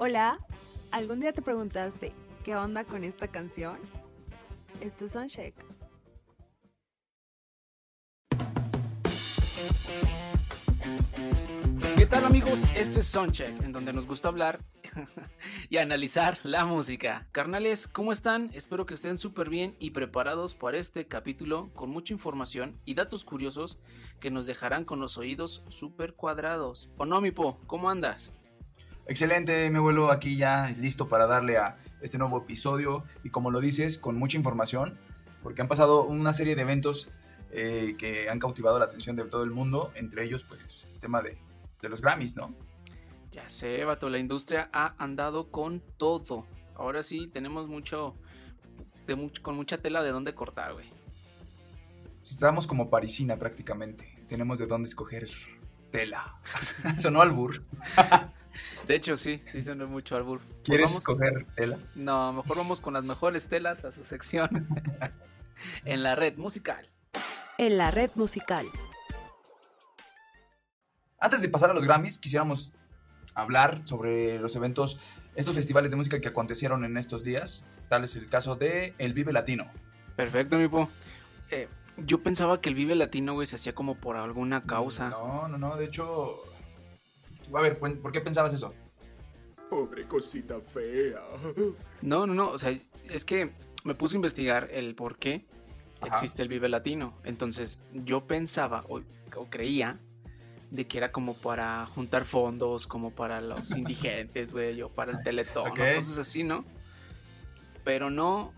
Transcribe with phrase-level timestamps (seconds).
[0.00, 0.38] Hola,
[0.92, 2.12] ¿algún día te preguntaste
[2.44, 3.78] qué onda con esta canción?
[4.80, 5.56] Esto es Soundcheck.
[11.96, 12.62] ¿Qué tal amigos?
[12.76, 14.60] Esto es Soundcheck, en donde nos gusta hablar
[15.68, 17.26] y analizar la música.
[17.32, 18.50] Carnales, ¿cómo están?
[18.54, 23.24] Espero que estén súper bien y preparados para este capítulo con mucha información y datos
[23.24, 23.80] curiosos
[24.20, 26.88] que nos dejarán con los oídos súper cuadrados.
[26.98, 27.58] ¿O no, mi po?
[27.66, 28.32] ¿Cómo andas?
[29.08, 33.58] Excelente, me vuelvo aquí ya listo para darle a este nuevo episodio y como lo
[33.58, 34.98] dices, con mucha información,
[35.42, 37.10] porque han pasado una serie de eventos
[37.50, 41.22] eh, que han cautivado la atención de todo el mundo, entre ellos pues el tema
[41.22, 41.38] de,
[41.80, 42.54] de los Grammys, ¿no?
[43.32, 46.46] Ya sé, vato, la industria ha andado con todo.
[46.74, 48.14] Ahora sí, tenemos mucho,
[49.06, 50.92] de mucho con mucha tela de dónde cortar, güey.
[52.22, 55.30] Estamos como parisina prácticamente, tenemos de dónde escoger
[55.90, 56.38] tela.
[56.98, 57.64] Sonó albur.
[58.86, 60.40] De hecho, sí, sí sonó mucho albur.
[60.64, 61.78] ¿Quieres Pues escoger tela?
[61.94, 64.68] No, mejor vamos con las mejores telas a su sección
[65.84, 66.88] en la red musical.
[67.58, 68.66] En la red musical.
[71.20, 72.72] Antes de pasar a los Grammys, quisiéramos
[73.34, 75.00] hablar sobre los eventos,
[75.34, 77.66] estos festivales de música que acontecieron en estos días.
[77.88, 79.70] Tal es el caso de El Vive Latino.
[80.16, 80.88] Perfecto, mi po.
[81.50, 85.08] Eh, yo pensaba que el Vive Latino, güey, se hacía como por alguna causa.
[85.08, 86.42] No, no, no, de hecho...
[87.54, 88.74] A ver, ¿por qué pensabas eso?
[89.70, 91.22] Pobre cosita fea.
[92.02, 92.50] No, no, no.
[92.50, 92.78] O sea,
[93.10, 93.52] es que
[93.84, 95.46] me puse a investigar el por qué
[96.00, 96.14] Ajá.
[96.14, 97.14] existe el Vive Latino.
[97.24, 99.00] Entonces, yo pensaba o,
[99.36, 99.98] o creía
[100.70, 105.22] de que era como para juntar fondos, como para los indigentes, güey, o para el
[105.22, 106.64] teletón, cosas así, ¿no?
[107.84, 108.52] Pero no.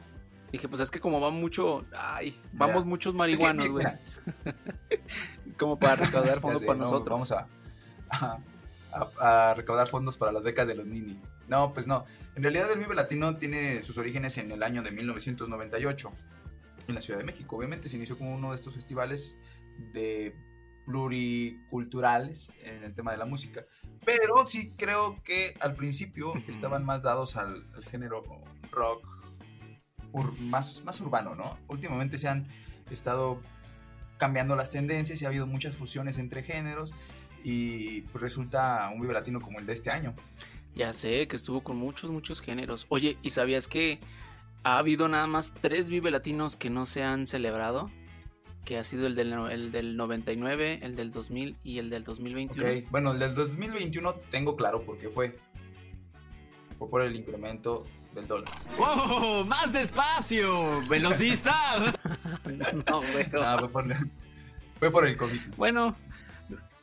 [0.51, 1.85] Dije, pues es que como va mucho.
[1.97, 3.87] Ay, vamos muchos marihuanos, güey.
[5.47, 7.11] Es como para recaudar fondos para no, nosotros.
[7.11, 7.47] Vamos a,
[8.11, 8.39] a,
[8.93, 11.21] a- a recaudar fondos para las becas de los Nini.
[11.49, 12.05] No, pues no.
[12.37, 16.13] En realidad el Vive Latino tiene sus orígenes en el año de 1998.
[16.89, 17.56] En la Ciudad de México.
[17.56, 19.39] Obviamente se inició como uno de estos festivales
[19.93, 20.34] de
[20.87, 23.65] pluriculturales en el tema de la música.
[24.05, 28.23] Pero sí creo que al principio estaban más dados al, al género
[28.73, 29.06] rock
[30.12, 31.59] ur- más, más urbano, ¿no?
[31.69, 32.47] Últimamente se han
[32.91, 33.41] estado
[34.17, 36.93] cambiando las tendencias y ha habido muchas fusiones entre géneros
[37.45, 40.15] y pues resulta un Vive Latino como el de este año.
[40.75, 42.87] Ya sé que estuvo con muchos, muchos géneros.
[42.89, 43.99] Oye, ¿y sabías que
[44.62, 47.91] ha habido nada más tres Vive Latinos que no se han celebrado?
[48.65, 52.05] Que ha sido el del, no- el del 99, el del 2000 y el del
[52.05, 52.69] 2021.
[52.69, 55.39] Ok, Bueno, el del 2021 tengo claro por qué fue.
[56.79, 57.84] Fue por el incremento
[58.15, 58.50] del dólar.
[58.79, 59.45] ¡Wow!
[59.47, 60.87] ¡Más despacio!
[60.89, 61.95] ¡Velocista!
[62.87, 63.25] No, güey.
[63.31, 63.87] Fue, por,
[64.79, 65.41] fue por el COVID.
[65.56, 65.97] Bueno,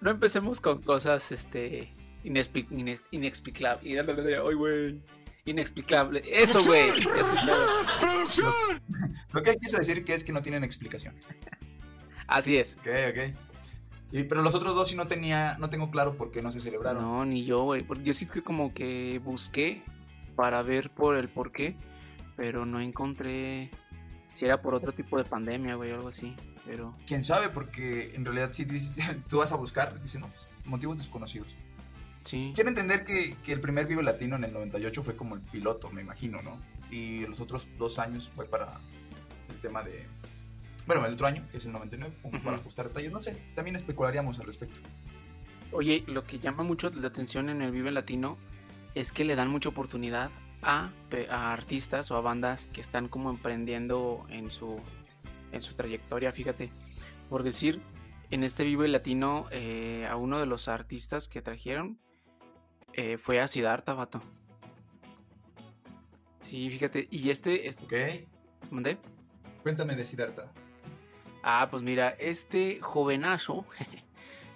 [0.01, 1.93] no empecemos con cosas este
[2.23, 3.83] inexpli- ine- inexplicables.
[3.85, 5.01] Ay, güey.
[5.45, 6.21] Inexplicable.
[6.25, 6.91] Eso, güey.
[7.03, 8.51] Pedo.
[9.33, 11.15] Lo que quiso decir que es que no tienen explicación.
[12.27, 12.77] Así es.
[12.81, 13.35] Ok, ok.
[14.11, 16.59] Y, pero los otros dos sí no tenía, no tengo claro por qué no se
[16.61, 17.01] celebraron.
[17.03, 17.83] No, ni yo, güey.
[17.83, 19.83] porque Yo sí que como que busqué
[20.35, 21.75] para ver por el por qué,
[22.35, 23.69] pero no encontré
[24.33, 26.35] si era por otro tipo de pandemia, güey, o algo así.
[26.67, 30.51] Pero Quién sabe, porque en realidad si dices, tú vas a buscar, dice, no, pues,
[30.65, 31.47] motivos desconocidos.
[32.23, 32.51] sí.
[32.53, 35.89] Quiero entender que, que el primer Vive Latino en el 98 fue como el piloto,
[35.91, 36.59] me imagino, ¿no?
[36.91, 38.73] Y los otros dos años fue para
[39.49, 40.05] el tema de...
[40.85, 42.43] Bueno, el otro año, que es el 99, como Ujú.
[42.45, 43.11] para ajustar detalles.
[43.11, 44.77] No sé, también especularíamos al respecto.
[45.71, 48.37] Oye, lo que llama mucho la atención en el Vive Latino
[48.95, 50.91] es que le dan mucha oportunidad a,
[51.29, 54.79] a artistas o a bandas que están como emprendiendo en su,
[55.51, 56.71] en su trayectoria, fíjate.
[57.29, 57.81] Por decir,
[58.31, 61.97] en este Vive Latino, eh, a uno de los artistas que trajeron
[62.93, 64.21] eh, fue a Siddhartha, vato.
[66.41, 67.07] Sí, fíjate.
[67.11, 67.93] Y este, es- ¿Ok?
[68.71, 68.97] ¿mandé?
[69.63, 70.51] Cuéntame de Siddhartha.
[71.43, 73.65] Ah, pues mira, este jovenazo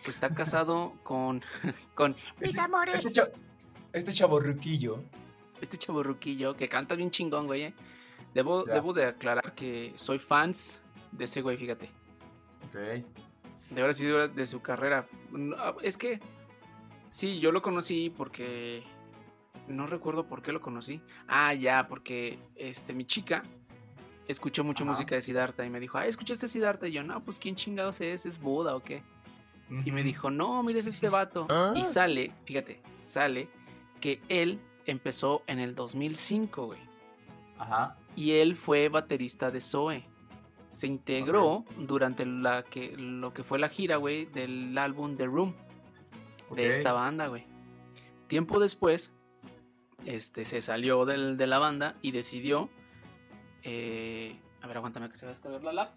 [0.03, 1.41] pues está casado con,
[1.96, 2.96] con mis amores.
[3.06, 3.29] Este, cha-
[3.94, 5.03] este chaborruquillo.
[5.61, 7.64] Este chaborruquillo que canta bien chingón, güey.
[7.64, 7.73] eh.
[8.33, 10.81] Debo, debo de aclarar que soy fans
[11.11, 11.89] de ese güey, fíjate.
[12.67, 13.03] Ok.
[13.72, 15.07] De ahora sí, de, de su carrera.
[15.57, 16.19] Ah, Es que,
[17.07, 18.83] sí, yo lo conocí porque...
[19.67, 21.01] No recuerdo por qué lo conocí.
[21.28, 23.43] Ah, ya, porque este, mi chica
[24.28, 24.91] escuchó mucha Ajá.
[24.91, 26.87] música de Siddhartha y me dijo, ah, ¿escuchaste Siddhartha?
[26.87, 28.25] Y yo, no, pues ¿quién chingados es?
[28.25, 29.03] ¿Es Buda o qué?
[29.85, 31.47] Y me dijo, no, mires este vato.
[31.75, 33.49] Y sale, fíjate, sale
[34.01, 36.79] que él empezó en el 2005, güey.
[37.57, 37.95] Ajá.
[38.16, 40.05] Y él fue baterista de Zoe.
[40.69, 45.55] Se integró durante la que, lo que fue la gira, güey, del álbum The Room.
[46.55, 47.46] De esta banda, güey.
[48.28, 49.11] Tiempo después,
[50.05, 52.69] este, se salió del- de la banda y decidió.
[53.63, 55.96] eh, a ver, aguántame que se va a descargar la lap.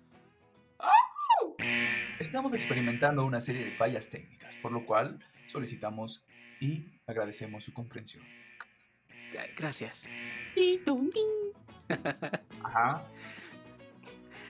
[2.18, 6.24] Estamos experimentando una serie de fallas técnicas, por lo cual solicitamos
[6.60, 8.24] y agradecemos su comprensión.
[9.56, 10.08] Gracias.
[12.62, 13.04] Ajá.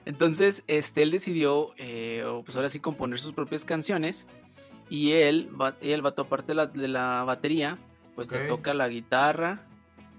[0.05, 4.27] Entonces, este, él decidió, eh, pues ahora sí, componer sus propias canciones.
[4.89, 5.49] Y él,
[5.81, 7.79] él vato, aparte de la, de la batería,
[8.13, 9.65] pues te toca la guitarra.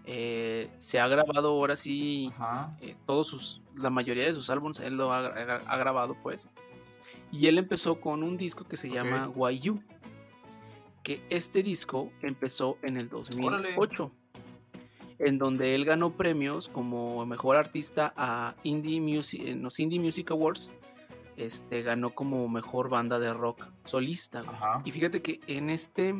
[0.08, 2.30] eh, se ha grabado ahora sí,
[2.80, 6.48] eh, todos sus, la mayoría de sus álbumes, él lo ha, gra- ha grabado, pues.
[7.32, 9.82] Y él empezó con un disco que se llama Why You.
[11.02, 14.12] Que este disco empezó en el 2008.
[15.18, 20.30] En donde él ganó premios como mejor artista a Indie Music, en los Indie Music
[20.30, 20.70] Awards.
[21.36, 24.42] Este ganó como mejor banda de rock solista.
[24.42, 24.56] güey.
[24.84, 26.14] Y fíjate que en este.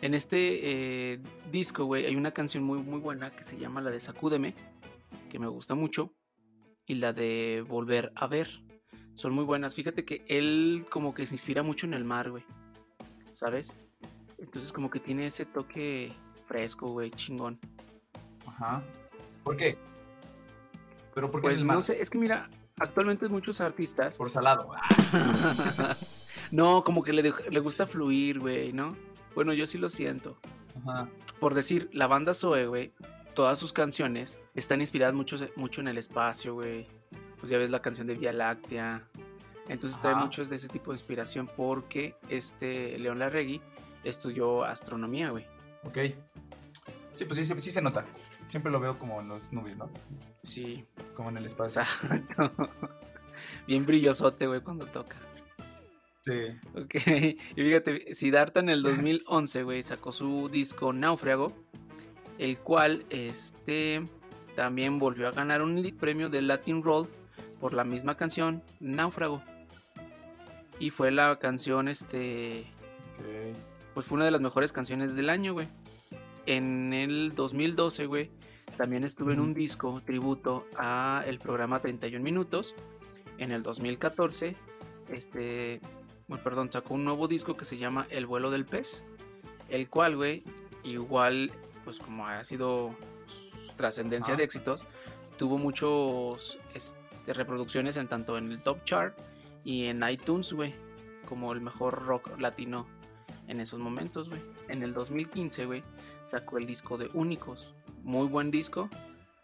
[0.00, 1.20] En este eh,
[1.50, 4.54] disco, güey, hay una canción muy, muy buena que se llama la de Sacúdeme,
[5.30, 6.12] que me gusta mucho.
[6.86, 8.50] Y la de Volver a ver.
[9.14, 9.74] Son muy buenas.
[9.74, 12.44] Fíjate que él como que se inspira mucho en el mar, güey.
[13.32, 13.72] ¿Sabes?
[14.38, 16.12] Entonces como que tiene ese toque
[16.44, 17.58] fresco, güey, chingón.
[18.46, 18.82] Ajá.
[19.42, 19.76] ¿Por qué?
[21.14, 22.48] Pero ¿por qué Pues no sé, es que mira,
[22.78, 24.18] actualmente muchos artistas...
[24.18, 24.70] Por salado.
[24.74, 25.96] Ah,
[26.50, 28.96] no, como que le, le gusta fluir, güey, ¿no?
[29.34, 30.38] Bueno, yo sí lo siento.
[30.86, 31.08] Ajá.
[31.38, 32.92] por decir, la banda Zoe, güey,
[33.34, 36.86] todas sus canciones están inspiradas mucho, mucho en el espacio, güey.
[37.38, 39.06] Pues ya ves la canción de Vía Láctea.
[39.68, 43.60] Entonces trae muchos de ese tipo de inspiración porque este León Larregui
[44.02, 45.46] estudió astronomía, güey.
[45.84, 45.98] Ok.
[47.14, 48.04] Sí, pues sí, se- sí se nota.
[48.48, 49.88] Siempre lo veo como en los nubes, ¿no?
[50.42, 50.84] Sí,
[51.14, 51.82] Como en el espacio.
[53.66, 55.16] Bien brillosote, güey, cuando toca.
[56.22, 56.32] Sí.
[56.74, 61.52] Ok, y fíjate, Siddhartha en el 2011, güey, sacó su disco Náufrago,
[62.38, 64.02] el cual, este,
[64.56, 67.08] también volvió a ganar un premio de Latin Roll
[67.60, 69.42] por la misma canción, Náufrago.
[70.78, 72.66] Y fue la canción, este,
[73.18, 73.56] Ok.
[73.94, 75.68] pues fue una de las mejores canciones del año, güey.
[76.46, 78.30] En el 2012, güey,
[78.76, 82.74] también estuve en un disco tributo a el programa 31 Minutos.
[83.38, 84.54] En el 2014,
[85.08, 85.80] este,
[86.28, 89.02] bueno, perdón, sacó un nuevo disco que se llama El vuelo del pez,
[89.70, 90.44] el cual, güey,
[90.84, 91.50] igual,
[91.84, 92.94] pues como ha sido
[93.76, 94.86] trascendencia de éxitos,
[95.38, 99.18] tuvo muchos este, reproducciones en tanto en el top chart
[99.64, 100.74] y en iTunes, güey,
[101.26, 102.86] como el mejor rock latino
[103.48, 104.40] en esos momentos, güey.
[104.68, 105.82] En el 2015, güey,
[106.24, 107.74] sacó el disco de Únicos.
[108.02, 108.88] Muy buen disco.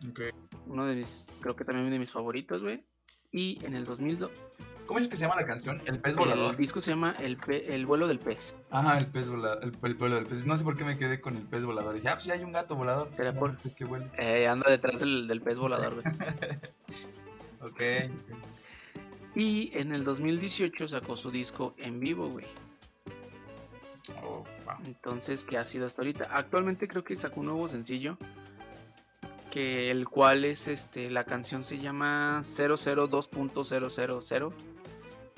[0.08, 0.20] Ok.
[0.66, 2.84] Uno de mis, creo que también de mis favoritos, güey.
[3.32, 4.30] Y en el 2002,
[4.86, 5.80] ¿Cómo es que se llama la canción?
[5.86, 6.56] El pez el volador.
[6.56, 8.56] disco se llama El, Pe- el vuelo del pez.
[8.70, 9.62] Ajá, el pez volador.
[9.62, 10.46] El, el vuelo del pez.
[10.46, 11.94] No sé por qué me quedé con el pez volador.
[11.94, 13.06] Dije, ah, pues ya hay un gato volador.
[13.12, 14.10] ¿Será No, por- el pez que vuela.
[14.18, 16.04] Eh, anda detrás del, del pez volador, güey.
[17.62, 17.82] Ok.
[19.36, 22.46] Y en el 2018 sacó su disco en vivo, güey.
[24.24, 24.44] Oh,
[24.78, 24.86] wow.
[24.86, 26.28] Entonces, ¿qué ha sido hasta ahorita?
[26.30, 28.16] Actualmente creo que sacó un nuevo sencillo.
[29.50, 31.10] Que el cual es este.
[31.10, 34.52] La canción se llama 002.000.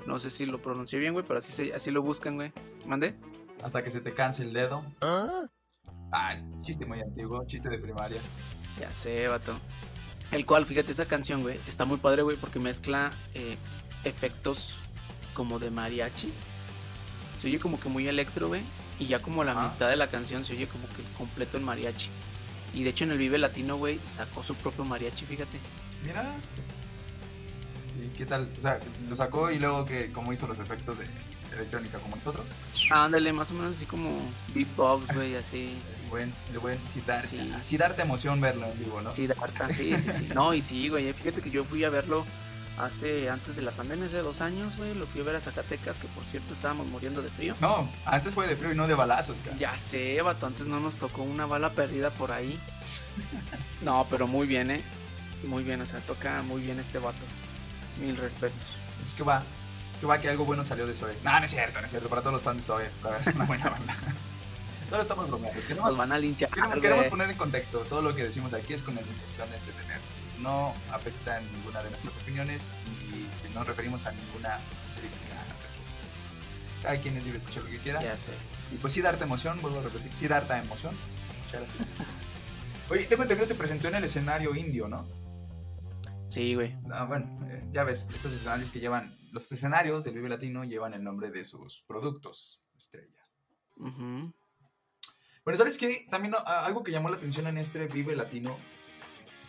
[0.06, 2.52] No sé si lo pronuncié bien, güey, pero así, se- así lo buscan, güey.
[2.86, 3.14] ¿Mande?
[3.62, 4.84] Hasta que se te canse el dedo.
[5.00, 8.20] Ah, chiste muy antiguo, chiste de primaria.
[8.78, 9.54] Ya sé, vato.
[10.30, 13.56] El cual, fíjate, esa canción, güey, está muy padre, güey, porque mezcla eh,
[14.04, 14.78] efectos
[15.34, 16.32] como de mariachi.
[17.38, 18.62] Se oye como que muy electro, güey.
[19.02, 22.08] Y ya como la mitad de la canción se oye como que completo el mariachi.
[22.72, 25.58] Y de hecho en el Vive Latino, güey, sacó su propio mariachi, fíjate.
[26.04, 26.24] Mira.
[28.00, 28.48] ¿Y qué tal?
[28.56, 28.78] O sea,
[29.08, 31.06] lo sacó y luego que como hizo los efectos de
[31.56, 32.46] electrónica como nosotros.
[32.90, 34.20] Ándale, más o menos así como
[34.54, 35.74] beatbox, güey, así.
[36.08, 37.52] Buen, buen sí darte, Sí.
[37.60, 39.12] sí darte emoción verlo en vivo, ¿no?
[39.12, 40.28] Sí, de harta, sí, sí, sí.
[40.34, 41.12] No, y sí, güey.
[41.12, 42.24] Fíjate que yo fui a verlo
[42.78, 44.94] hace, antes de la pandemia, hace dos años, güey.
[44.94, 47.54] Lo fui a ver a Zacatecas, que por cierto estábamos muriendo de frío.
[47.60, 49.56] No, antes fue de frío y no de balazos, cara.
[49.56, 52.58] Ya sé, vato, antes no nos tocó una bala perdida por ahí.
[53.82, 54.84] No, pero muy bien, ¿eh?
[55.42, 57.18] Muy bien, o sea, toca muy bien este vato.
[58.00, 58.60] Mil respetos.
[59.00, 59.42] Pues que va,
[60.00, 61.16] que va que algo bueno salió de Zoe.
[61.24, 62.08] No, no es cierto, no es cierto.
[62.08, 63.92] Para todos los fans de Zoe, la verdad es una buena banda.
[64.92, 65.58] No lo estamos bromeando.
[65.62, 68.74] Queremos, Nos van a linchar, queremos, queremos poner en contexto todo lo que decimos aquí
[68.74, 69.98] es con la intención de entretener.
[70.42, 74.58] No afecta en ninguna de nuestras opiniones y no referimos a ninguna
[74.98, 76.82] crítica al respecto.
[76.82, 78.02] Cada quien es libre de escuchar lo que quiera.
[78.02, 78.32] Ya sé.
[78.72, 80.94] Y pues sí darte emoción, vuelvo a repetir, sí darte emoción.
[81.30, 81.78] Escuchar así.
[82.90, 85.06] Oye, tengo entendido que se presentó en el escenario indio, ¿no?
[86.28, 86.74] Sí, güey.
[86.90, 90.94] Ah, bueno, eh, ya ves, estos escenarios que llevan, los escenarios del Vive Latino llevan
[90.94, 93.26] el nombre de sus productos, estrella.
[93.76, 94.32] Ujú.
[95.44, 96.06] Bueno, ¿sabes qué?
[96.10, 98.56] También a- algo que llamó la atención en este Vive Latino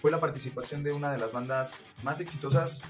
[0.03, 2.81] fue la participación de una de las bandas más exitosas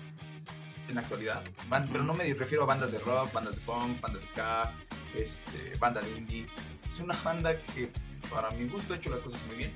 [0.89, 1.43] en la actualidad.
[1.69, 4.73] Ban- pero no me refiero a bandas de rock, bandas de punk, bandas de ska,
[5.15, 6.47] este, banda de indie.
[6.87, 7.91] Es una banda que
[8.31, 9.71] para mi gusto ha hecho las cosas muy bien.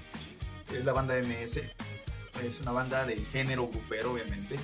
[0.74, 1.62] Es la banda MS.
[2.44, 4.56] Es una banda del género grupero, obviamente.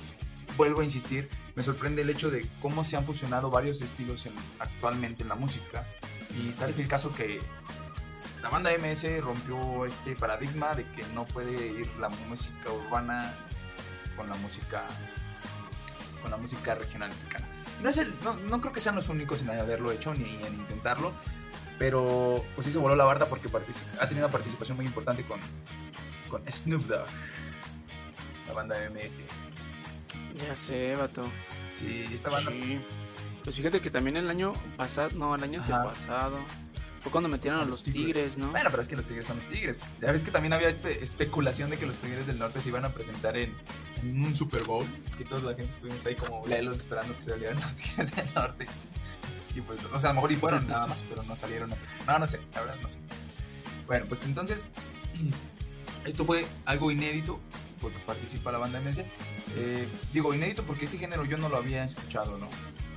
[0.56, 4.34] Vuelvo a insistir, me sorprende el hecho de cómo se han fusionado varios estilos en-
[4.58, 5.86] actualmente en la música.
[6.36, 7.38] Y tal es el caso que
[8.44, 13.32] la banda MS rompió este paradigma de que no puede ir la música urbana
[14.16, 14.84] con la música
[16.20, 17.48] con la música regional mexicana.
[17.82, 20.54] No, es el- no, no creo que sean los únicos en haberlo hecho ni en
[20.56, 21.12] intentarlo,
[21.78, 25.40] pero pues sí se voló la barda porque ha tenido una participación muy importante con,
[26.28, 27.06] con Snoop Dogg,
[28.46, 30.44] la banda MS.
[30.46, 31.26] Ya sé, vato.
[31.72, 32.78] Sí, esta banda Sí.
[33.42, 36.38] Pues fíjate que también el año pasado, no, el año pasado,
[37.04, 38.48] fue cuando metieron a los tigres, ¿no?
[38.50, 39.82] Bueno, pero es que los tigres son los tigres.
[40.00, 42.84] Ya ves que también había espe- especulación de que los tigres del norte se iban
[42.84, 43.54] a presentar en,
[44.02, 44.84] en un Super Bowl.
[45.16, 48.66] Que toda la gente estuvimos ahí como lelos esperando que salieran los tigres del norte.
[49.54, 51.72] Y pues, o sea, a lo mejor y fueron nada más, pero no salieron.
[51.72, 51.76] a-
[52.10, 52.98] No, no sé, la verdad no sé.
[53.86, 54.72] Bueno, pues entonces,
[56.06, 57.38] esto fue algo inédito
[57.80, 59.02] porque participa la banda MS.
[59.56, 62.48] Eh, digo inédito porque este género yo no lo había escuchado, ¿no?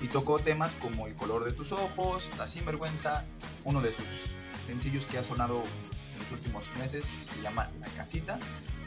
[0.02, 3.26] Y tocó temas como El color de tus ojos, La sinvergüenza,
[3.64, 5.62] uno de sus sencillos que ha sonado
[6.14, 8.40] en los últimos meses, que se llama La casita,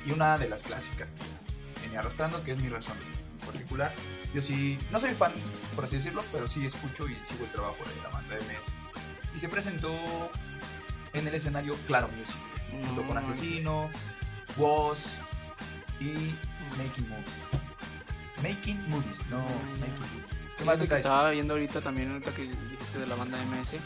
[0.06, 3.16] y una de las clásicas que venía arrastrando, que es Mi razón de ser.
[3.40, 3.92] En particular,
[4.34, 5.32] yo sí, no soy fan,
[5.74, 8.72] por así decirlo, pero sí escucho y sigo el trabajo de la banda MS.
[9.34, 9.90] Y se presentó
[11.12, 12.38] en el escenario Claro Music,
[12.86, 13.18] junto con Mm.
[13.18, 13.90] Asesino,
[14.56, 15.14] Woz
[16.00, 16.34] y
[16.78, 17.48] Making Movies.
[18.42, 19.38] Making Movies, no.
[19.80, 20.39] Making Movies.
[20.60, 23.38] ¿Qué Fíjate más me que estaba viendo ahorita también, ahorita que dijiste de la banda
[23.46, 23.76] MS,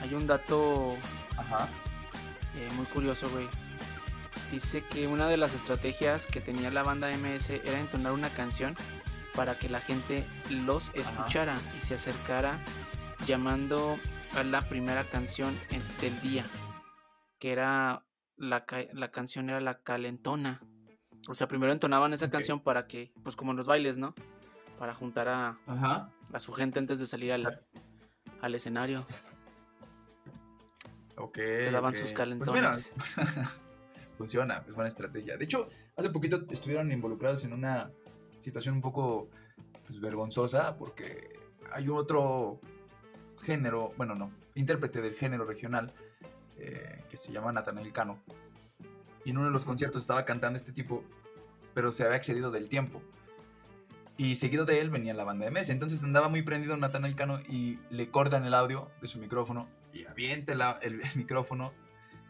[0.00, 0.96] hay un dato
[1.36, 1.68] Ajá.
[2.56, 3.48] eh, muy curioso, güey.
[4.52, 8.76] Dice que una de las estrategias que tenía la banda MS era entonar una canción
[9.34, 12.60] para que la gente los escuchara y se acercara
[13.26, 13.98] llamando
[14.36, 15.58] a la primera canción
[16.00, 16.44] del día,
[17.40, 18.04] que era
[18.36, 20.60] la, la canción era la calentona.
[21.26, 24.14] O sea, primero entonaban esa canción para que, pues como en los bailes, ¿no?
[24.78, 26.10] Para juntar a, Ajá.
[26.32, 29.04] a su gente antes de salir al, escenario.
[31.16, 31.36] Ok.
[31.36, 32.92] Se daban sus Pues mira, calentones.
[34.18, 35.36] funciona, es buena estrategia.
[35.36, 37.90] De hecho, hace poquito estuvieron involucrados en una
[38.38, 39.28] situación un poco
[39.86, 41.38] pues, vergonzosa porque
[41.72, 42.60] hay otro
[43.40, 45.92] género, bueno, no, intérprete del género regional
[46.56, 48.22] eh, que se llama Natanael Cano.
[49.24, 51.04] Y en uno de los conciertos estaba cantando este tipo,
[51.74, 53.02] pero se había excedido del tiempo.
[54.18, 55.70] Y seguido de él venía la banda MS.
[55.70, 60.04] Entonces andaba muy prendido Natanael Cano y le cortan el audio de su micrófono y
[60.06, 61.72] avienta la- el, el micrófono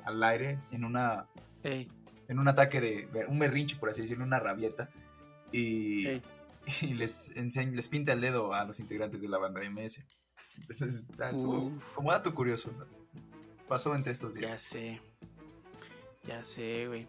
[0.05, 1.27] al aire en una
[1.63, 1.89] Ey,
[2.29, 4.91] en un ataque de de un berrinche, por así decirlo, una rabieta.
[5.53, 6.23] Y, ey.
[6.83, 10.05] y les, enseñ- les pinta el dedo a los integrantes de la banda MS.
[10.69, 11.95] Entonces, Uf.
[11.95, 12.71] como dato curioso,
[13.69, 14.63] pasó entre estos Ya días.
[14.63, 15.01] sé.
[16.27, 17.07] Ya sé, güey.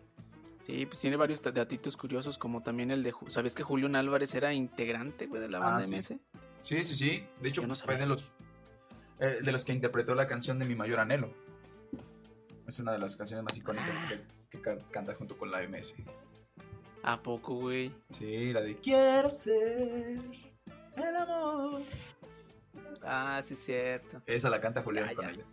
[0.68, 3.14] Sí, pues tiene varios datitos curiosos, como también el de...
[3.14, 5.96] Ju- ¿Sabías que Julián Álvarez era integrante, güey, de la Ah, banda sí.
[5.96, 6.20] MS?
[6.62, 7.26] Sí, sí, sí.
[7.42, 8.30] De hecho, no pues, fue de los,
[9.20, 11.34] eh, de los que interpretó la canción de Mi Mayor Anhelo.
[12.68, 14.10] Es una de las canciones más icónicas Ah.
[14.10, 15.96] que, que ca- canta junto con la MS.
[17.02, 17.94] ¿A poco, güey?
[18.10, 20.20] Sí, la de Quiero ser
[20.98, 21.82] el amor.
[23.04, 24.22] Ah, sí, es cierto.
[24.26, 25.32] Esa la canta Julián Ya, con ya.
[25.32, 25.48] ellos.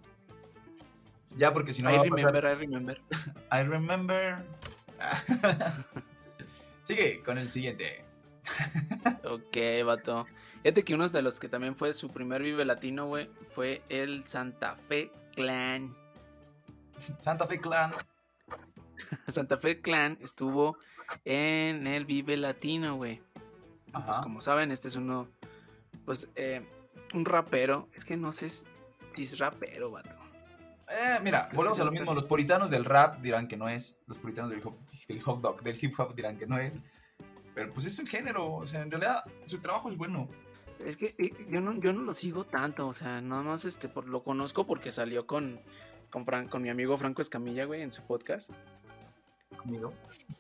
[1.37, 1.91] Ya, porque si no.
[1.93, 3.01] I pasar- remember, I remember.
[3.53, 4.41] I remember.
[6.83, 8.05] Sigue con el siguiente.
[9.25, 10.27] Ok, vato.
[10.63, 14.27] Fíjate que uno de los que también fue su primer Vive Latino, güey, fue el
[14.27, 15.95] Santa Fe Clan.
[17.19, 17.91] Santa Fe Clan.
[19.29, 20.79] Santa Fe Clan estuvo
[21.25, 23.23] en el Vive Latino, güey.
[23.93, 25.29] Pues como saben, este es uno,
[26.05, 26.67] pues, eh,
[27.13, 27.89] un rapero.
[27.95, 28.51] Es que no sé
[29.11, 30.14] si es rapero, vato.
[30.91, 32.15] Eh, mira, volvemos a lo mismo.
[32.15, 33.99] Los puritanos del rap dirán que no es.
[34.07, 34.77] Los puritanos del hop,
[35.09, 36.83] del hot dog, del hip hop dirán que no es.
[37.55, 38.53] Pero pues es un género.
[38.55, 40.29] O sea, en realidad su trabajo es bueno.
[40.85, 43.89] Es que eh, yo no, yo no lo sigo tanto, o sea, nada más este,
[43.89, 45.61] por, lo conozco porque salió con,
[46.11, 48.51] con, Fran- con mi amigo Franco Escamilla, güey, en su podcast.
[49.57, 49.95] Conmigo.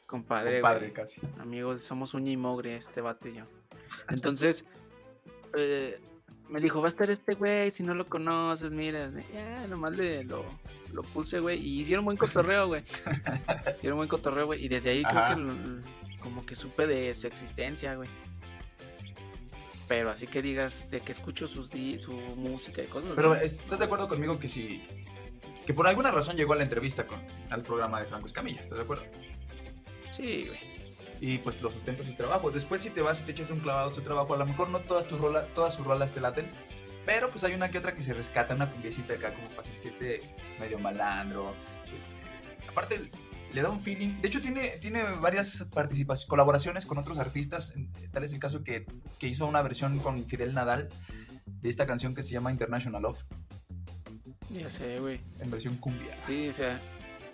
[0.07, 0.93] Compadre, Padre güey.
[0.93, 1.23] casi.
[1.39, 3.45] Amigos, somos uña y mogre, este vato y yo.
[4.11, 4.67] Entonces,
[5.57, 6.01] eh,
[6.49, 9.11] me dijo, va a estar este güey, si no lo conoces, mira.
[9.33, 10.45] Ya, nomás le, lo,
[10.93, 11.61] lo puse, güey.
[11.61, 12.83] Y hicieron buen cotorreo, güey.
[13.77, 14.65] hicieron buen cotorreo, güey.
[14.65, 15.35] Y desde ahí Ajá.
[15.35, 18.09] creo que como que supe de su existencia, güey.
[19.89, 23.35] Pero así que digas de que escucho sus di- su música y cosas Pero.
[23.35, 24.83] ¿estás de acuerdo conmigo que si
[25.67, 27.21] Que por alguna razón llegó a la entrevista con,
[27.51, 29.05] al programa de Franco Escamilla, ¿estás de acuerdo?
[30.11, 30.74] Sí, güey.
[31.27, 32.51] Y pues lo sustenta su trabajo.
[32.51, 34.69] Después si te vas y te echas un clavado a su trabajo, a lo mejor
[34.69, 36.45] no todas tus rolas, todas sus rolas te laten,
[37.07, 40.21] pero pues hay una que otra que se rescata, una cumbiecita acá como para sentirte
[40.61, 41.55] medio malandro.
[41.97, 43.11] este, aparte
[43.55, 44.21] le da un feeling.
[44.21, 47.73] De hecho tiene, tiene varias participaciones, colaboraciones con otros artistas.
[48.13, 48.85] Tal es el caso que,
[49.19, 50.91] que hizo una versión con Fidel Nadal
[51.47, 53.23] de esta canción que se llama International Love,
[54.51, 55.23] Ya sé, güey.
[55.39, 56.21] en versión cumbia.
[56.21, 56.81] Sí, o sea,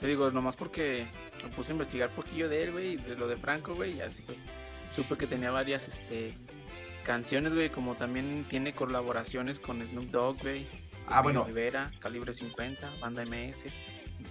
[0.01, 1.07] te digo, nomás porque
[1.45, 4.23] me puse a investigar poquillo de él, güey, de lo de Franco, güey, y así,
[4.27, 4.39] güey.
[4.91, 6.35] Supe que tenía varias, este,
[7.05, 10.67] canciones, güey, como también tiene colaboraciones con Snoop Dogg, güey.
[11.07, 11.45] Ah, bueno.
[11.45, 13.65] Rivera, Calibre 50, Banda MS,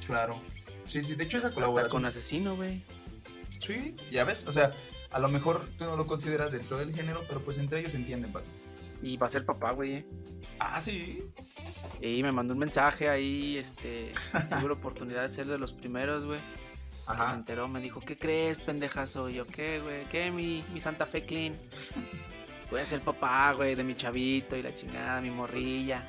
[0.06, 0.40] Claro.
[0.86, 2.02] Sí, sí, de hecho esa hasta colaboración.
[2.02, 2.82] con Asesino, güey.
[3.60, 4.74] Sí, ya ves, o sea,
[5.12, 8.32] a lo mejor tú no lo consideras dentro del género, pero pues entre ellos entienden,
[8.32, 8.48] pato.
[9.02, 10.06] Y va a ser papá, güey, eh.
[10.60, 11.32] Ah, sí.
[12.02, 14.12] Y me mandó un mensaje ahí, este,
[14.50, 16.40] tuve la oportunidad de ser de los primeros, güey.
[16.40, 17.36] Que se Ajá.
[17.36, 19.30] enteró, me dijo, ¿qué crees, pendejazo?
[19.30, 20.04] Y yo, ¿qué, güey?
[20.12, 21.56] ¿Qué, mi, mi Santa Fe Clean?
[22.70, 26.04] Voy a ser papá, güey, de mi chavito y la chingada, mi morrilla.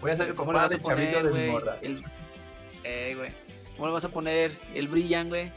[0.00, 1.76] Voy a ser el ¿Cómo le papá del chavito de mi morra.
[1.82, 2.04] El...
[2.84, 3.32] Eh, güey.
[3.74, 4.52] ¿Cómo le vas a poner?
[4.74, 5.50] El brillan, güey.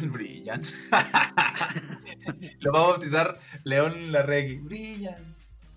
[0.00, 0.62] El brillan.
[2.60, 4.58] Lo va a bautizar León Larregui.
[4.58, 5.29] Brillan.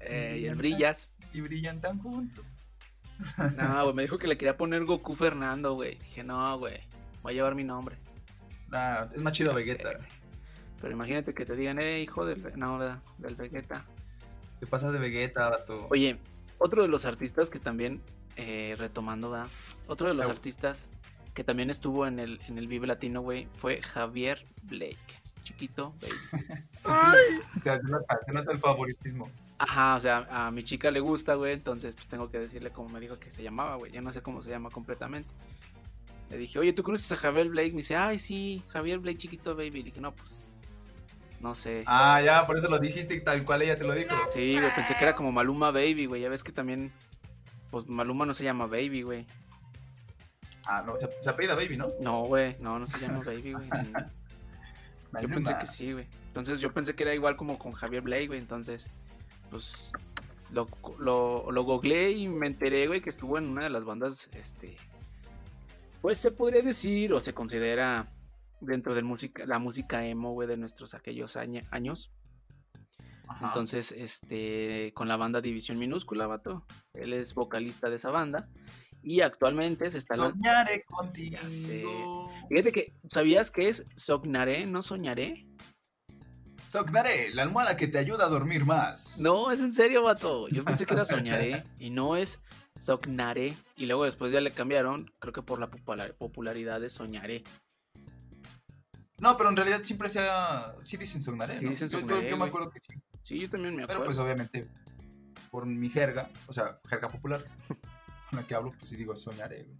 [0.08, 1.10] Eh, y el brillas.
[1.34, 2.46] Y brillan tan juntos.
[3.58, 5.96] No, güey, me dijo que le quería poner Goku Fernando, güey.
[5.96, 6.80] Dije, no, güey,
[7.22, 7.98] voy a llevar mi nombre.
[8.70, 9.92] Nah, es más chido Vegeta.
[10.82, 12.58] Pero imagínate que te digan, eh, hijo del...
[12.58, 13.00] No, ¿verdad?
[13.18, 13.86] Del Vegeta.
[14.60, 15.88] Te pasas de Vegeta, vato.
[15.90, 16.18] Oye,
[16.58, 18.02] otro de los artistas que también,
[18.36, 19.48] eh, retomando, ¿verdad?
[19.88, 20.88] Otro de los artistas
[21.34, 24.98] que también estuvo en el, en el Vive Latino, güey, fue Javier Blake.
[25.44, 26.54] Chiquito, baby.
[27.64, 29.30] Te nota, te nota el favoritismo.
[29.64, 32.90] Ajá, o sea, a mi chica le gusta, güey, entonces pues tengo que decirle como
[32.90, 33.94] me dijo que se llamaba, güey.
[33.94, 35.30] Yo no sé cómo se llama completamente.
[36.30, 37.72] Le dije, oye, ¿tú conoces a Javier Blake?
[37.72, 39.72] Me dice, ay, sí, Javier Blake, chiquito, baby.
[39.72, 40.38] Le dije, no, pues,
[41.40, 41.86] no sé.
[41.86, 44.14] Ah, ya, por eso lo dijiste tal cual ella te lo dijo.
[44.28, 46.22] Sí, güey, pensé que era como Maluma Baby, güey.
[46.22, 46.92] Ya ves que también,
[47.72, 49.26] pues Maluma no se llama Baby, güey.
[50.66, 51.88] Ah, no, se, se apellida Baby, ¿no?
[52.02, 53.70] No, güey, no, no se llama Baby, güey.
[55.22, 56.08] Yo pensé que sí, güey.
[56.28, 58.40] Entonces yo pensé que era igual como con Javier Blake, güey.
[58.40, 58.88] Entonces,
[59.54, 59.92] pues
[60.52, 60.68] lo,
[61.00, 64.76] lo, lo googleé y me enteré, güey, que estuvo en una de las bandas, este,
[66.02, 68.12] pues se podría decir o se considera
[68.60, 72.12] dentro de música, la música emo, güey, de nuestros aquellos aña- años.
[73.28, 73.48] Ajá.
[73.48, 76.66] Entonces, este, con la banda División Minúscula, vato.
[76.94, 78.50] Él es vocalista de esa banda.
[79.02, 80.16] Y actualmente se está...
[80.16, 81.38] Soñaré contigo.
[81.42, 81.86] Ya sé.
[82.50, 85.46] Fíjate que, ¿sabías que es Sognaré, no soñaré?
[86.74, 89.20] Sognaré, la almohada que te ayuda a dormir más.
[89.20, 90.48] No, es en serio, vato.
[90.50, 92.40] Yo pensé que era soñaré y no es
[92.80, 93.54] sognaré.
[93.78, 97.44] Y luego después ya le cambiaron, creo que por la popular- popularidad de soñaré.
[99.20, 100.74] No, pero en realidad siempre sea.
[100.82, 101.72] Sí dicen Sognaré, Sí ¿no?
[101.72, 102.94] dicen Yo- yo- Sognaré, Yo, me acuerdo que sí.
[103.22, 104.06] Sí, yo también me Pero acuerdo.
[104.06, 104.68] pues obviamente,
[105.52, 109.64] por mi jerga, o sea, jerga popular, con la que hablo, pues sí digo Soñaré,
[109.64, 109.78] güey.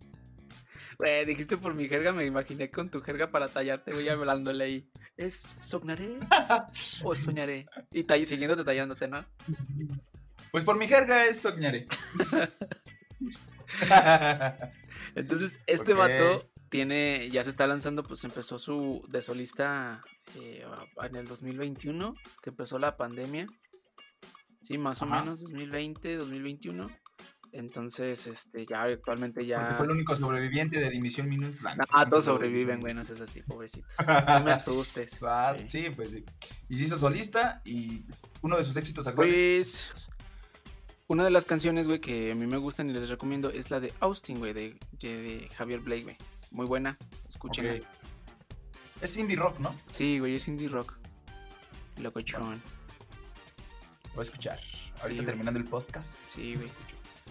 [1.00, 4.90] Güey, dijiste por mi jerga, me imaginé con tu jerga para tallarte, güey, hablándole ahí.
[5.18, 6.18] ¿Es sognaré
[7.04, 7.68] o soñaré?
[7.92, 9.26] Y tall- siguiéndote tallándote, ¿no?
[10.52, 11.86] Pues por mi jerga es Soñaré.
[15.16, 20.02] Entonces, este vato tiene, ya se está lanzando, pues empezó su de solista
[20.36, 20.66] eh,
[21.04, 23.48] en el 2021, que empezó la pandemia.
[24.64, 26.90] Sí, más o menos, 2020, 2021.
[27.56, 29.76] Entonces, este, ya actualmente Porque ya...
[29.76, 31.88] fue el único sobreviviente de Dimisión Minus Blancs.
[31.92, 33.94] Ah, todos sobreviven, güey, no seas así, pobrecitos.
[34.08, 35.12] No me asustes.
[35.22, 35.84] Ah, Sí.
[35.84, 35.90] sí.
[35.92, 36.26] pues sí.
[36.68, 38.06] Y se hizo solista y
[38.42, 39.88] uno de sus éxitos actuales.
[39.94, 40.10] Pues,
[41.08, 43.80] una de las canciones, güey, que a mí me gustan y les recomiendo es la
[43.80, 46.18] de Austin, güey, de, de Javier Blake, güey.
[46.50, 46.98] Muy buena,
[47.30, 47.88] escúchenla.
[49.00, 49.76] Es indie rock, ¿no?
[49.92, 50.98] Sí, güey, es indie rock.
[51.98, 52.60] Locochón.
[54.16, 54.60] Voy a escuchar.
[55.02, 56.18] Ahorita terminando el podcast.
[56.30, 56.68] Sí, güey.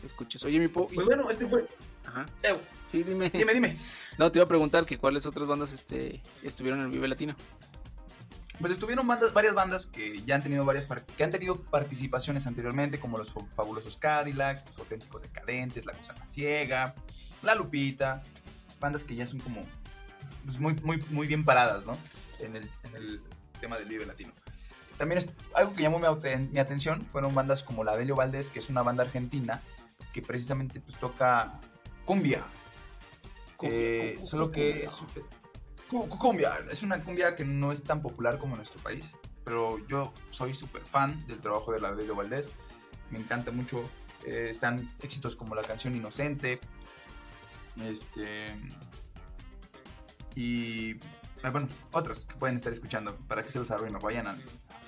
[0.04, 0.42] Escuches.
[0.44, 0.88] Oye, mi po.
[0.88, 1.66] Pues bueno, este fue.
[2.06, 2.26] Ajá.
[2.42, 3.30] Ew, Sí, dime.
[3.30, 3.76] dime, dime.
[4.18, 7.34] No, te iba a preguntar que cuáles otras bandas este, estuvieron en el Vive Latino.
[8.60, 10.86] Pues estuvieron bandas, varias bandas que ya han tenido varias
[11.16, 16.26] que han tenido participaciones anteriormente, como los Fa- fabulosos Cadillacs, los auténticos decadentes, la Gusana
[16.26, 16.94] Ciega,
[17.42, 18.22] la Lupita,
[18.78, 19.62] bandas que ya son como
[20.44, 21.96] pues, muy, muy, muy bien paradas, ¿no?
[22.40, 23.22] En el, en el
[23.60, 24.32] tema del Vive Latino.
[24.98, 26.06] También es, algo que llamó mi,
[26.52, 29.62] mi atención fueron bandas como la Delio Valdés, que es una banda argentina
[30.12, 31.58] que precisamente pues toca
[32.04, 32.44] cumbia.
[33.56, 34.84] Cumbia, Eh, solo que cumbia.
[34.86, 35.02] es
[35.88, 39.14] cu- cu- cumbia, es una cumbia que no es tan popular como en nuestro país,
[39.44, 42.50] pero yo soy súper fan del trabajo de la Delio Valdés,
[43.10, 43.88] me encanta mucho,
[44.26, 46.60] eh, están éxitos como la canción Inocente,
[47.82, 48.54] Este.
[50.34, 50.96] Y.
[51.42, 53.16] ah, Bueno, otros que pueden estar escuchando.
[53.28, 54.36] Para que se los arruino, vayan a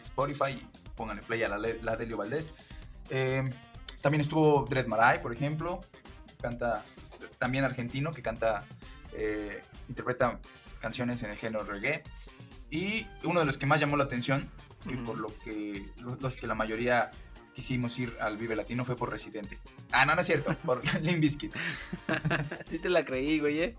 [0.02, 2.52] Spotify y pónganle play a la Delio Valdés.
[3.10, 3.42] Eh,
[4.04, 5.80] también estuvo Dread Marai, por ejemplo.
[6.38, 6.84] Canta.
[7.38, 8.62] También argentino, que canta.
[9.14, 10.40] eh, interpreta
[10.78, 12.02] canciones en el género reggae.
[12.70, 14.50] Y uno de los que más llamó la atención,
[14.84, 15.86] y por lo que
[16.20, 17.12] los, que la mayoría
[17.54, 19.58] quisimos ir al Vive Latino fue por Residente.
[19.90, 21.54] Ah, no, no es cierto, por Limp Bizkit.
[22.68, 23.76] Sí te la creí, güey, ¿eh?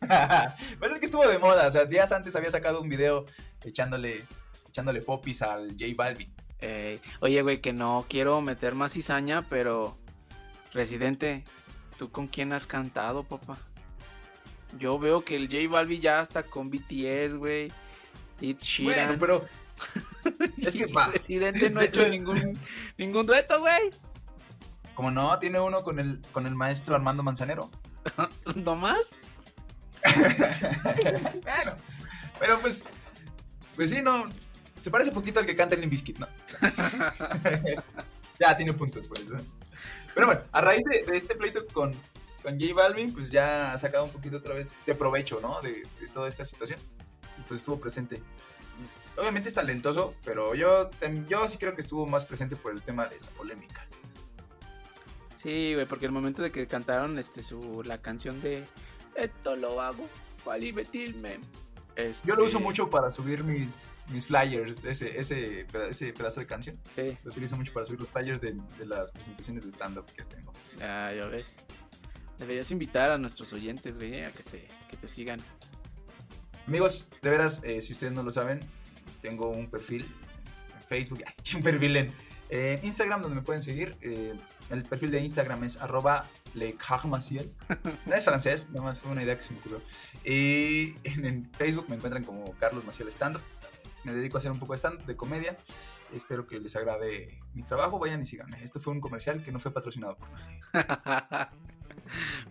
[0.80, 3.24] pues es que estuvo de moda, o sea, días antes había sacado un video
[3.62, 4.24] echándole,
[4.68, 6.34] echándole popis al J Balvin.
[6.62, 9.98] Eh, oye, güey, que no quiero meter más cizaña, pero.
[10.72, 11.44] Residente,
[11.98, 13.58] ¿tú con quién has cantado, papá?
[14.78, 17.70] Yo veo que el J Balvin ya está con BTS, güey.
[18.82, 19.44] Bueno, pero
[20.56, 21.08] es que va.
[21.08, 22.58] Residente no ha hecho ningún,
[22.98, 23.90] ningún dueto, güey.
[24.94, 27.70] como no, tiene uno con el, con el maestro Armando Manzanero.
[28.56, 29.10] ¿No más?
[31.42, 31.76] bueno,
[32.40, 32.84] pero pues,
[33.76, 34.24] pues sí, no,
[34.80, 36.26] se parece poquito al que canta el Limp Bizkit, ¿no?
[38.40, 39.28] ya tiene puntos, pues.
[39.28, 39.40] ¿no?
[40.14, 41.92] Pero bueno, a raíz de, de este pleito con,
[42.42, 45.60] con J Balvin, pues ya ha sacado un poquito otra vez de provecho, ¿no?
[45.60, 46.78] De, de toda esta situación.
[47.38, 48.22] Y pues estuvo presente.
[49.16, 50.90] Obviamente es talentoso, pero yo,
[51.28, 53.86] yo sí creo que estuvo más presente por el tema de la polémica.
[55.36, 58.64] Sí, güey, porque el momento de que cantaron este su la canción de
[59.14, 60.08] Esto lo hago
[60.44, 61.40] para divertirme.
[61.96, 63.70] Este, Yo lo uso mucho para subir mis,
[64.10, 66.78] mis flyers, ese, ese, ese pedazo de canción.
[66.94, 70.24] Sí, Lo utilizo mucho para subir los flyers de, de las presentaciones de stand-up que
[70.24, 70.52] tengo.
[70.78, 71.46] ya, ya ves.
[72.38, 75.40] Deberías invitar a nuestros oyentes, güey, a que te, que te sigan.
[76.66, 78.60] Amigos, de veras, eh, si ustedes no lo saben,
[79.20, 80.04] tengo un perfil
[80.76, 81.22] en Facebook,
[81.54, 82.12] un perfil en,
[82.50, 83.96] en Instagram donde me pueden seguir.
[84.00, 84.34] eh,
[84.70, 87.52] el perfil de Instagram es arroba lecarmaciel.
[88.06, 89.82] No es francés, nada más fue una idea que se me ocurrió.
[90.24, 93.42] Y en, en Facebook me encuentran como Carlos Maciel Stand Up.
[94.04, 95.56] Me dedico a hacer un poco de stand de comedia.
[96.12, 97.98] Espero que les agrade mi trabajo.
[97.98, 98.62] Vayan y síganme.
[98.62, 100.60] Esto fue un comercial que no fue patrocinado por nadie.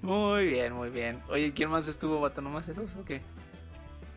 [0.02, 1.22] muy bien, muy bien.
[1.30, 2.42] Oye, ¿quién más estuvo, vato?
[2.42, 3.22] ¿Nomás esos o qué?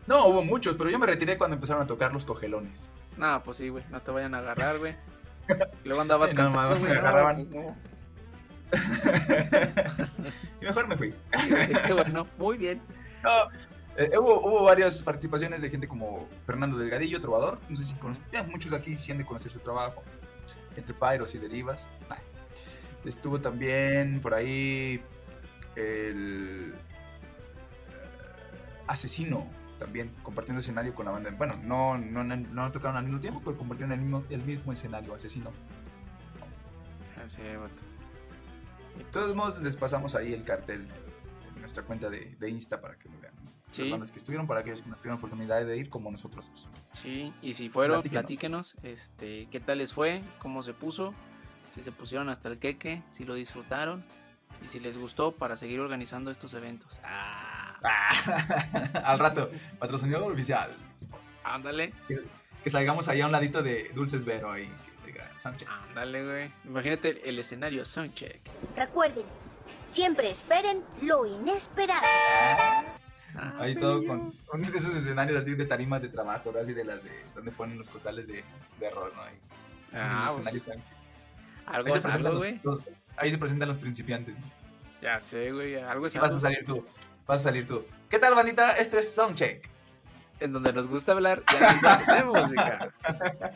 [0.07, 2.89] No, hubo muchos, pero yo me retiré cuando empezaron a tocar los cogelones.
[3.17, 4.95] No, pues sí, güey, no te vayan a agarrar, güey.
[5.83, 7.35] Luego andabas cansado, me agarraban.
[7.37, 7.75] pues no.
[10.61, 11.13] y mejor me fui.
[11.87, 12.81] Qué bueno, muy bien.
[13.23, 13.49] No,
[13.97, 17.59] eh, hubo, hubo varias participaciones de gente como Fernando Delgadillo, trovador.
[17.69, 18.23] No sé si conocen.
[18.31, 20.03] Ya muchos de aquí sí han de conocer su trabajo.
[20.75, 21.87] Entre Pyros y Derivas.
[22.09, 22.17] Nah.
[23.05, 25.01] Estuvo también por ahí
[25.75, 26.79] el eh,
[28.87, 31.29] asesino también compartiendo escenario con la banda.
[31.37, 35.13] Bueno, no, no, no, tocaron al mismo tiempo, pero compartieron el mismo, el mismo escenario,
[35.13, 35.51] asesino.
[37.23, 37.41] Así.
[37.41, 40.87] De todos modos, les pasamos ahí el cartel
[41.53, 43.33] en nuestra cuenta de, de Insta para que lo vean.
[43.71, 43.83] Sí.
[43.83, 46.67] Las bandas que estuvieron para que tengan oportunidad de ir como nosotros dos.
[46.93, 48.73] Sí, y si fueron, Platíquenos.
[48.73, 51.13] platíquenos, este, qué tal les fue, cómo se puso,
[51.73, 54.05] si se pusieron hasta el queque, si lo disfrutaron
[54.63, 57.01] y si les gustó para seguir organizando estos eventos.
[57.03, 57.77] Ah,
[59.03, 59.49] Al rato,
[59.79, 60.71] patrocinador oficial.
[61.43, 62.15] ándale, Que,
[62.63, 64.69] que salgamos ahí a un ladito de Dulces Vero ahí.
[65.89, 66.51] Ándale, güey.
[66.65, 68.39] Imagínate el escenario Soundcheck.
[68.75, 69.23] Recuerden,
[69.89, 72.01] siempre esperen lo inesperado.
[73.37, 76.59] Ah, Ahí todo con, con de esos escenarios así de tarimas de trabajo, ¿no?
[76.59, 78.43] así de las de donde ponen los costales de,
[78.79, 79.21] de arroz, ¿no?
[79.21, 79.35] Ahí,
[79.93, 80.77] Ah, escenarios pues,
[81.67, 82.59] algo ahí, se es presentan algo, los, güey.
[82.63, 82.83] los-
[83.17, 84.35] ahí se presentan los principiantes.
[84.35, 84.41] ¿no?
[85.01, 86.85] Ya sé, güey, algo es Y vas a salir tú.
[87.27, 87.85] Vas a salir tú.
[88.09, 88.71] ¿Qué tal, bandita?
[88.77, 89.69] Esto es Soundcheck.
[90.39, 92.93] En donde nos gusta hablar, ya hace música.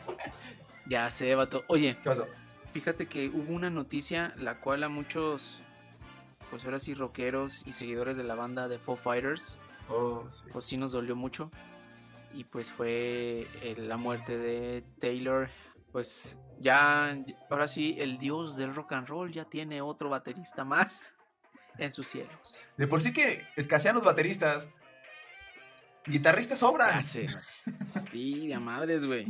[0.86, 1.62] Ya sé, vato.
[1.68, 2.26] Oye, ¿Qué pasó?
[2.72, 5.60] Fíjate que hubo una noticia la cual a muchos,
[6.50, 9.58] pues ahora sí, rockeros y seguidores de la banda de Foo Fighters,
[9.90, 10.44] Oh, sí.
[10.52, 11.50] pues sí nos dolió mucho.
[12.32, 15.50] Y pues fue eh, la muerte de Taylor.
[15.92, 17.16] Pues ya,
[17.50, 21.16] ahora sí, el dios del rock and roll ya tiene otro baterista más
[21.78, 22.60] en sus cielos.
[22.76, 24.68] De por sí que escasean los bateristas.
[26.06, 27.02] Guitarristas sobran.
[27.02, 27.26] Sí,
[28.46, 29.26] de madres, güey.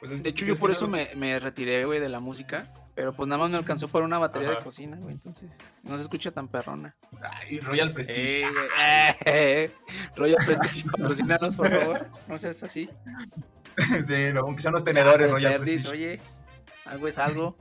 [0.00, 2.72] Pues es- De hecho, yo por eso me, me retiré, güey, de la música.
[2.98, 5.14] Pero pues nada más me alcanzó por una batería de cocina, güey.
[5.14, 6.96] Entonces, no se escucha tan perrona.
[7.22, 8.40] Ay, Royal Prestige.
[8.42, 8.68] Eh, güey.
[9.24, 9.70] Eh,
[10.16, 12.08] Royal Prestige, patrocinanos, por favor.
[12.26, 12.90] No seas así.
[14.04, 15.88] sí, no, aunque sean los tenedores Ah, Royal Prestige.
[15.92, 16.20] oye,
[16.86, 17.56] algo es algo.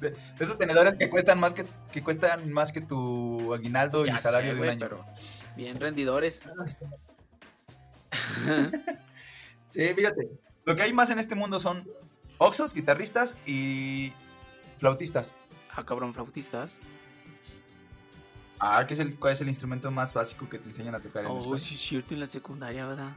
[0.00, 4.10] De, de esos tenedores que cuestan más que, que cuestan más que tu aguinaldo y
[4.18, 4.80] salario sé, de un año.
[4.80, 5.04] pero
[5.54, 6.42] bien rendidores.
[9.70, 10.28] Sí, fíjate.
[10.64, 11.86] Lo que hay más en este mundo son
[12.38, 14.12] oxos, guitarristas y
[14.78, 15.34] flautistas.
[15.74, 16.76] ah, cabrón, flautistas.
[18.58, 21.22] Ah, ¿qué es el, ¿cuál es el instrumento más básico que te enseñan a tocar
[21.22, 21.60] en la Oh, escuela?
[21.60, 23.12] sí, es cierto, en la secundaria, ¿verdad?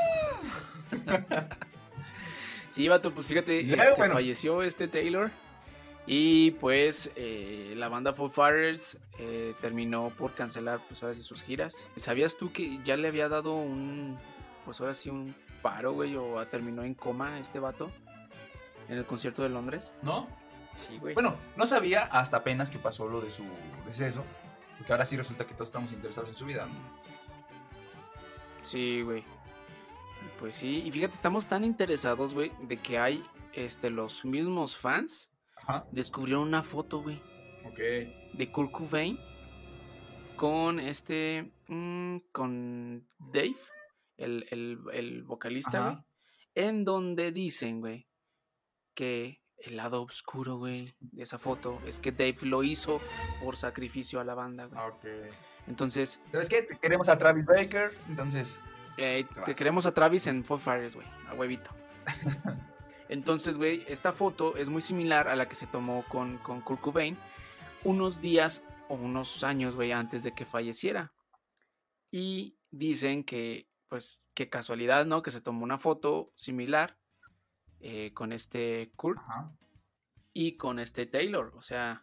[2.69, 4.15] Sí, vato, pues fíjate, Ya, este, bueno.
[4.15, 5.31] falleció este Taylor.
[6.07, 11.43] Y pues eh, la banda Foo Fighters eh, terminó por cancelar pues ahora sí sus
[11.43, 11.83] giras.
[11.97, 14.19] ¿Sabías tú que ya le había dado un,
[14.67, 17.91] pues ahora sí un paro, güey, o terminó en coma este vato
[18.91, 19.95] en el concierto de Londres?
[20.03, 20.29] ¿No?
[20.77, 21.15] Sí, güey.
[21.15, 23.45] Bueno, no sabía hasta apenas que pasó lo de su
[23.87, 24.23] deceso.
[24.77, 26.67] Porque ahora sí resulta que todos estamos interesados en su vida.
[26.67, 26.73] ¿no?
[28.63, 29.25] Sí, güey.
[30.39, 33.25] Pues sí, y fíjate, estamos tan interesados, güey, de que hay
[33.55, 35.87] este los mismos fans Ajá.
[35.93, 37.21] descubrieron una foto, güey,
[37.65, 37.79] Ok.
[37.79, 39.19] de Kurt Cobain
[40.37, 43.57] con este mm, con Dave,
[44.17, 45.97] el, el- el vocalista, güey,
[46.55, 48.07] en donde dicen, güey,
[48.95, 53.01] que el lado oscuro, güey, de esa foto es que Dave lo hizo
[53.43, 54.81] por sacrificio a la banda, güey.
[54.87, 55.05] Ok.
[55.67, 56.63] Entonces, ¿Sabes qué?
[56.63, 57.93] Te queremos a Travis Baker.
[58.09, 58.61] Entonces,
[58.97, 61.71] Eh, Te queremos a Travis en Foo Fighters, güey, a huevito.
[63.09, 66.81] Entonces, güey, esta foto es muy similar a la que se tomó con, con Kurt
[66.81, 67.17] Cobain
[67.83, 71.13] unos días o unos años, güey, antes de que falleciera.
[72.11, 75.23] Y dicen que, pues, qué casualidad, ¿no?
[75.23, 76.99] Que se tomó una foto similar
[77.79, 79.53] eh, con este Kurt ajá.
[80.33, 81.53] y con este Taylor.
[81.57, 82.03] O sea,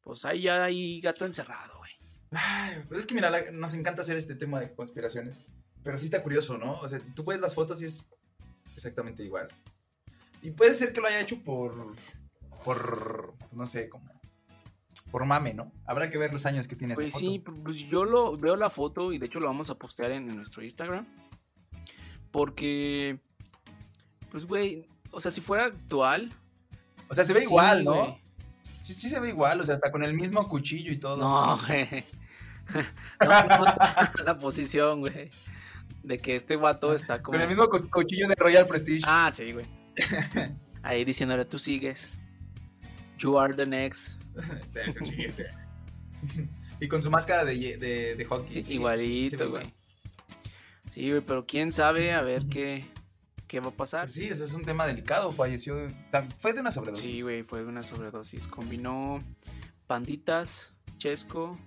[0.00, 1.90] pues ahí ya hay gato encerrado, güey.
[2.30, 5.44] Ay, pues es que mira, la- nos encanta hacer este tema de conspiraciones.
[5.82, 6.74] Pero sí está curioso, ¿no?
[6.74, 8.08] O sea, tú ves las fotos y es
[8.76, 9.48] exactamente igual.
[10.40, 11.96] Y puede ser que lo haya hecho por.
[12.64, 13.34] por.
[13.50, 14.04] no sé, como.
[15.10, 15.72] por mame, ¿no?
[15.84, 17.26] Habrá que ver los años que tiene esta Pues foto.
[17.26, 20.28] sí, pues yo lo veo la foto y de hecho lo vamos a postear en,
[20.30, 21.06] en nuestro Instagram.
[22.34, 23.20] Porque,
[24.32, 26.30] pues, güey, o sea, si fuera actual.
[27.08, 28.18] O sea, se ve sí, igual, ¿no?
[28.82, 31.18] Sí, sí se ve igual, o sea, hasta con el mismo cuchillo y todo.
[31.18, 32.04] No, güey.
[33.20, 35.30] No, no está la posición, güey.
[36.02, 37.34] De que este vato está como.
[37.34, 39.02] Con el mismo cu- cuchillo de Royal Prestige.
[39.06, 39.66] Ah, sí, güey.
[40.82, 42.18] Ahí diciéndole, tú sigues.
[43.18, 44.20] You are the next.
[44.74, 45.46] Es el siguiente.
[46.80, 48.50] y con su máscara de, ye- de, de hockey.
[48.54, 49.50] Sí, sí, igualito, igual.
[49.62, 49.74] güey.
[50.94, 52.84] Sí, güey, pero quién sabe a ver qué,
[53.48, 54.02] qué va a pasar.
[54.04, 55.32] Pues sí, o sea, es un tema delicado.
[55.32, 55.74] Falleció.
[55.74, 55.92] de-
[56.38, 57.04] Fue de una sobredosis.
[57.04, 58.46] Sí, güey, fue una sobredosis.
[58.46, 59.18] Combinó
[59.88, 61.58] panditas, chesco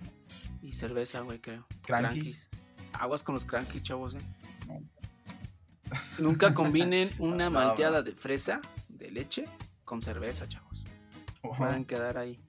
[0.61, 1.67] y cerveza, güey, creo.
[1.83, 2.49] Crankies.
[2.93, 4.19] Aguas con los crankies, chavos, eh.
[4.65, 4.79] No.
[6.19, 9.43] Nunca combinen una malteada de fresa, de leche,
[9.85, 10.83] con cerveza, chavos.
[11.41, 12.39] Pueden quedar ahí.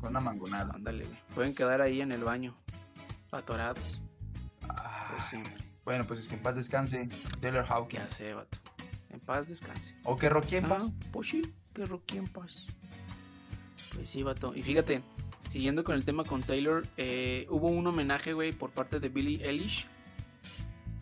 [0.00, 0.74] Con una mangonada.
[0.74, 1.18] Ándale, güey.
[1.36, 2.56] Pueden quedar ahí en el baño,
[3.30, 4.00] atorados,
[4.68, 5.69] Ah, por siempre.
[5.84, 7.08] Bueno, pues es que en paz descanse.
[7.40, 8.02] Taylor ¿Qué Hawkins.
[8.04, 8.58] hace, vato?
[9.10, 9.94] En paz descanse.
[10.04, 10.92] O que Rocky en paz.
[10.92, 11.42] Ah, pues sí,
[12.06, 12.66] que en paz.
[13.94, 14.54] Pues sí, vato.
[14.54, 15.02] Y fíjate,
[15.50, 19.44] siguiendo con el tema con Taylor, eh, hubo un homenaje, güey, por parte de Billie
[19.48, 19.86] Eilish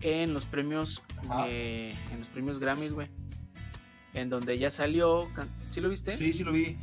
[0.01, 1.47] en los premios, Ajá.
[1.49, 3.09] eh, en los premios Grammys, güey.
[4.15, 5.29] En donde ella salió,
[5.69, 6.17] ¿sí lo viste?
[6.17, 6.77] Sí, sí lo vi.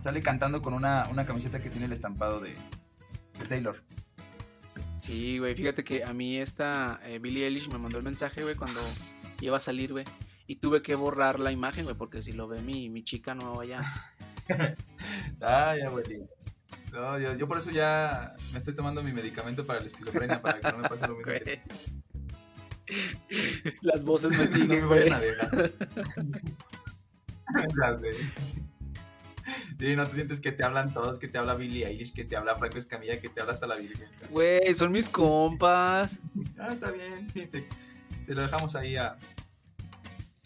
[0.00, 2.54] Sale cantando con una, una camiseta que tiene el estampado de,
[3.38, 3.82] de Taylor.
[5.00, 8.54] Sí, güey, fíjate que a mí esta eh, Billie Eilish me mandó el mensaje, güey,
[8.54, 8.80] cuando
[9.40, 10.04] iba a salir, güey.
[10.46, 13.54] Y tuve que borrar la imagen, güey, porque si lo ve mi, mi chica no
[13.54, 13.80] vaya.
[15.40, 16.28] Ay, abuelito.
[16.92, 20.60] No, yo, yo por eso ya me estoy tomando mi medicamento para la esquizofrenia, para
[20.60, 21.32] que no me pase lo mismo.
[21.32, 21.62] que-.
[23.80, 25.72] Las voces me no me siguen, vayan a dejar.
[29.78, 32.36] Sí, no te sientes que te hablan todos, que te habla Billie Eilish, que te
[32.36, 34.08] habla Franco Escamilla, que te habla hasta la Virgen.
[34.30, 36.18] Güey, son mis compas.
[36.58, 37.66] Ah, está bien, sí, te,
[38.26, 39.16] te lo dejamos ahí a...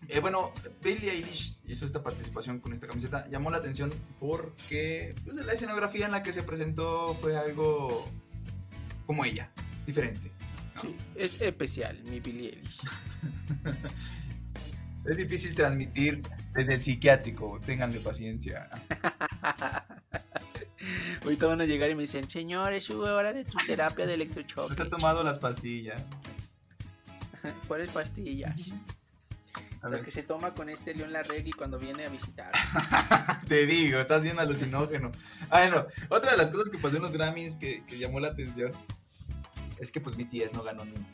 [0.09, 3.27] Eh, bueno, Billie Eilish hizo esta participación con esta camiseta.
[3.29, 8.09] Llamó la atención porque pues, la escenografía en la que se presentó fue algo
[9.07, 9.51] como ella,
[9.87, 10.31] diferente.
[10.77, 10.83] ¿no?
[10.83, 12.81] Sí, es especial, mi Billie Eilish.
[15.05, 16.23] Es difícil transmitir
[16.55, 18.69] desde el psiquiátrico, ténganle paciencia.
[21.25, 24.13] Ahorita van a llegar y me dicen, señor, es su hora de tu terapia de
[24.13, 24.85] No se ha electrochoque.
[24.87, 26.03] tomado las pastillas.
[27.69, 28.55] ¿Cuáles pastillas?
[29.83, 32.51] A Las ver, que se toma con este León Larregui cuando viene a visitar.
[33.49, 35.13] te digo, estás bien alucinógeno.
[35.51, 38.29] Ah, bueno, otra de las cosas que pasó en los Grammys que, que llamó la
[38.29, 38.73] atención
[39.79, 41.07] es que pues BTS no ganó ni uno.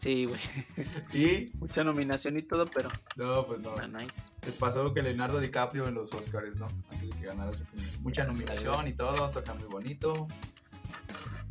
[0.00, 0.40] Sí, güey.
[1.12, 3.76] Y Mucha nominación y todo, pero no, pues no.
[3.88, 4.12] nice.
[4.46, 6.66] Le pasó lo que Leonardo DiCaprio en los Oscars, ¿no?
[6.90, 7.86] Antes de que ganara su premio.
[8.00, 10.26] Mucha nominación y todo, toca muy bonito.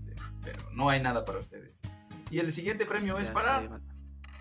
[0.08, 1.80] Este, pero no hay nada para ustedes.
[2.32, 3.70] Y el siguiente premio es para sé.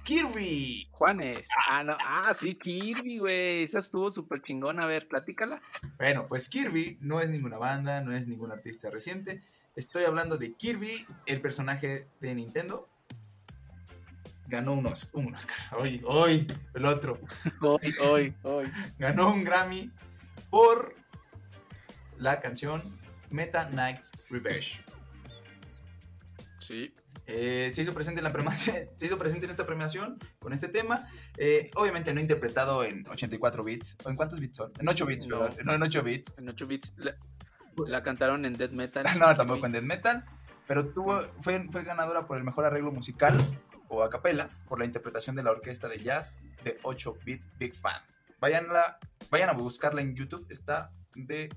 [0.05, 0.89] Kirby.
[0.91, 1.41] Juanes.
[1.69, 1.95] Ah, no.
[2.03, 3.65] Ah, sí, Kirby, güey.
[3.65, 4.85] Esa estuvo súper chingona.
[4.85, 5.61] A ver, platícala.
[5.99, 9.43] Bueno, pues Kirby no es ninguna banda, no es ningún artista reciente.
[9.77, 12.89] Estoy hablando de Kirby, el personaje de Nintendo.
[14.49, 15.57] Ganó unos, un Oscar.
[15.79, 17.21] Hoy, hoy, el otro.
[17.61, 18.73] Hoy, hoy, hoy.
[18.99, 19.91] Ganó un Grammy
[20.51, 20.95] por
[22.17, 22.83] la canción
[23.31, 24.83] Meta Knight's Revenge.
[26.59, 26.95] Sí.
[27.27, 31.07] Eh, se hizo presente en la se hizo presente en esta premiación con este tema.
[31.37, 33.99] Eh, obviamente no interpretado en 84 bits.
[34.05, 34.73] ¿O en cuántos bits son?
[34.79, 35.41] En 8 bits, No.
[35.41, 35.59] perdón.
[35.67, 36.33] No, en 8 bits.
[36.39, 36.95] En 8 bits.
[36.97, 37.15] La,
[37.87, 39.05] la cantaron en Death Metal.
[39.19, 40.25] No, tampoco en Death Metal.
[40.67, 43.37] Pero tuvo, fue, fue ganadora por el mejor arreglo musical
[43.89, 47.75] o a capela por la interpretación de la orquesta de jazz de 8 bit Big
[47.75, 48.01] Fan.
[48.41, 48.67] Vayan,
[49.31, 50.47] vayan a buscarla en YouTube.
[50.51, 51.49] Está de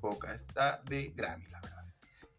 [0.00, 1.84] boca, está de Grammy, la verdad.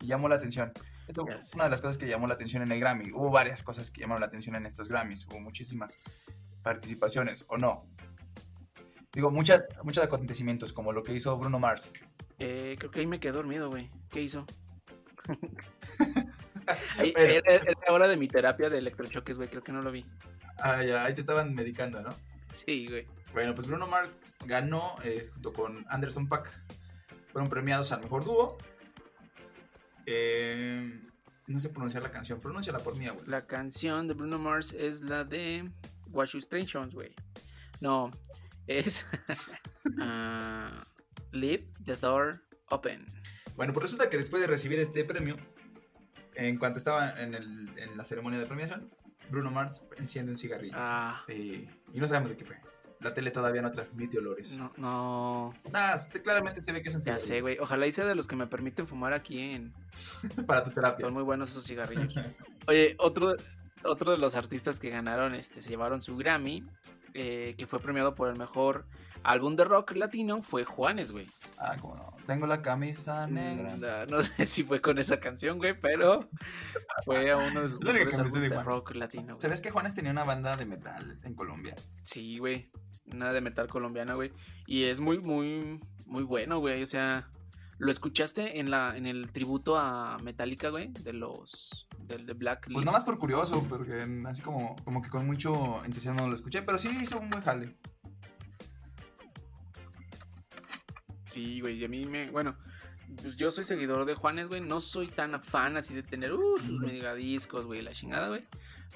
[0.01, 0.71] Y llamó la atención.
[1.07, 3.11] Esto es una de las cosas que llamó la atención en el Grammy.
[3.11, 5.27] Hubo varias cosas que llamaron la atención en estos Grammys.
[5.27, 5.97] Hubo muchísimas
[6.63, 7.85] participaciones, ¿o no?
[9.13, 11.93] Digo, muchas, muchos acontecimientos, como lo que hizo Bruno Mars.
[12.39, 13.89] Eh, creo que ahí me quedé dormido, güey.
[14.09, 14.45] ¿Qué hizo?
[16.97, 19.49] Pero- era, era la hora de mi terapia de electrochoques, güey.
[19.49, 20.05] Creo que no lo vi.
[20.59, 22.09] Ah, ya, ahí te estaban medicando, ¿no?
[22.49, 23.05] Sí, güey.
[23.33, 24.09] Bueno, pues Bruno Mars
[24.45, 26.49] ganó eh, junto con Anderson Paak.
[27.31, 28.57] Fueron premiados al mejor dúo.
[30.05, 31.01] Eh,
[31.47, 33.29] no sé pronunciar la canción, pronúnciala por mí, abuelo.
[33.29, 35.69] La canción de Bruno Mars es la de
[36.11, 37.13] Watch Your Stations, güey.
[37.81, 38.11] No,
[38.67, 39.05] es
[40.01, 40.75] ah,
[41.31, 43.05] Leave the Door Open.
[43.55, 45.37] Bueno, pues resulta que después de recibir este premio,
[46.35, 48.89] en cuanto estaba en, el- en la ceremonia de premiación,
[49.29, 50.73] Bruno Mars enciende un cigarrillo.
[50.77, 52.57] Ah, y no sabemos de qué fue.
[53.01, 54.57] La tele todavía no transmite olores.
[54.57, 55.53] no, no.
[55.97, 57.27] Se- claramente se ve que es un Ya cigarrillo.
[57.27, 57.57] sé, güey.
[57.59, 59.73] Ojalá hice de los que me permiten fumar aquí en.
[60.47, 61.05] Para tu terapia.
[61.05, 62.13] Son muy buenos esos cigarrillos.
[62.67, 63.35] Oye, otro,
[63.83, 66.63] otro de los artistas que ganaron, este, se llevaron su Grammy,
[67.13, 68.85] eh, que fue premiado por el mejor
[69.23, 71.27] álbum de rock latino, fue Juanes, güey.
[71.57, 72.14] Ah, cómo no.
[72.25, 74.05] Tengo la camisa negra.
[74.07, 76.29] No sé si fue con esa canción, güey, pero
[77.03, 79.33] fue a uno de sus mejores de de rock latino.
[79.35, 79.41] güey.
[79.41, 81.75] ¿Sabes que Juanes tenía una banda de metal en Colombia?
[82.03, 82.69] Sí, güey.
[83.13, 84.31] Una de metal colombiana, güey.
[84.65, 86.81] Y es muy, muy, muy bueno, güey.
[86.81, 87.29] O sea,
[87.77, 90.91] ¿lo escuchaste en la, en el tributo a Metallica, güey?
[90.91, 95.09] De los, del de Black Pues nada más por curioso, porque así como, como que
[95.09, 97.77] con mucho entusiasmo lo escuché, pero sí hizo un buen jale.
[101.35, 102.29] Sí, güey, y a mí me.
[102.31, 102.55] Bueno,
[103.21, 104.61] pues yo soy seguidor de Juanes, güey.
[104.61, 108.39] No soy tan fan así de tener uh, sus megadiscos, güey, la chingada, güey.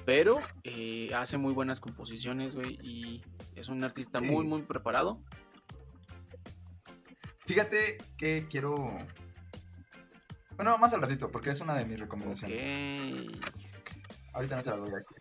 [0.05, 2.77] Pero eh, hace muy buenas composiciones, güey.
[2.81, 3.21] Y
[3.57, 4.25] es un artista Sí.
[4.25, 5.19] muy, muy preparado.
[7.45, 8.87] Fíjate que quiero...
[10.55, 13.27] Bueno, más al ratito, porque es una de mis recomendaciones.
[14.31, 15.17] Ahorita no te la voy a decir.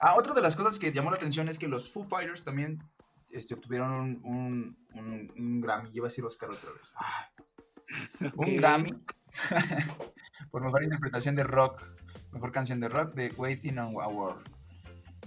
[0.00, 2.82] Ah, otra de las cosas que llamó la atención es que los Foo Fighters también
[3.30, 5.90] este, obtuvieron un, un, un- un Grammy.
[5.92, 6.94] Iba a decir Oscar otra vez.
[6.96, 8.30] Ay.
[8.36, 8.56] Un.
[8.56, 8.90] Grammy
[10.50, 11.82] por mejor interpretación de rock,
[12.32, 14.46] mejor canción de rock de Waiting on a World.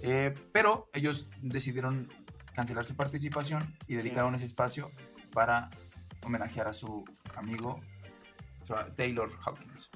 [0.02, 2.08] Eh, pero ellos decidieron
[2.54, 4.90] cancelar su participación y dedicaron ese espacio
[5.32, 5.70] para
[6.22, 7.04] homenajear a su
[7.36, 7.80] amigo
[8.96, 9.90] Taylor Hawkins.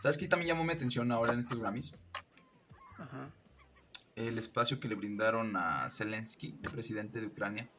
[0.00, 1.92] ¿Sabes qué también llamó mi atención ahora en estos Grammys?
[2.98, 3.30] Ajá.
[4.16, 7.70] El espacio que le brindaron a Zelensky, el presidente de Ucrania.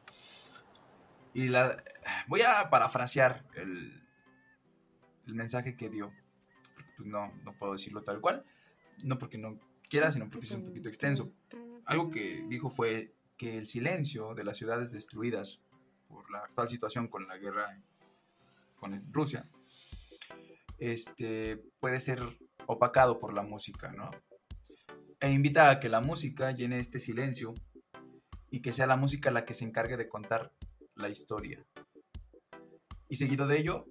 [1.34, 1.82] Y la
[2.26, 4.02] voy a parafrasear el,
[5.26, 6.12] el mensaje que dio.
[6.96, 8.44] Pues no, no puedo decirlo tal cual.
[9.04, 11.30] No porque no quiera, sino porque es un poquito extenso.
[11.84, 15.60] Algo que dijo fue que el silencio de las ciudades destruidas
[16.08, 17.78] por la actual situación con la guerra
[18.76, 19.44] con Rusia
[20.78, 22.20] este, puede ser
[22.66, 24.10] opacado por la música, ¿no?
[25.20, 27.54] E invita a que la música llene este silencio
[28.50, 30.52] y que sea la música la que se encargue de contar
[30.94, 31.64] la historia.
[33.08, 33.86] Y seguido de ello,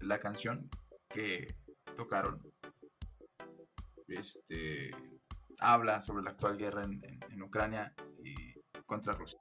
[0.00, 0.68] la canción
[1.08, 1.54] que
[1.96, 2.42] tocaron
[4.08, 4.90] este,
[5.60, 8.34] habla sobre la actual guerra en, en- en Ucrania y
[8.86, 9.38] contra Rusia.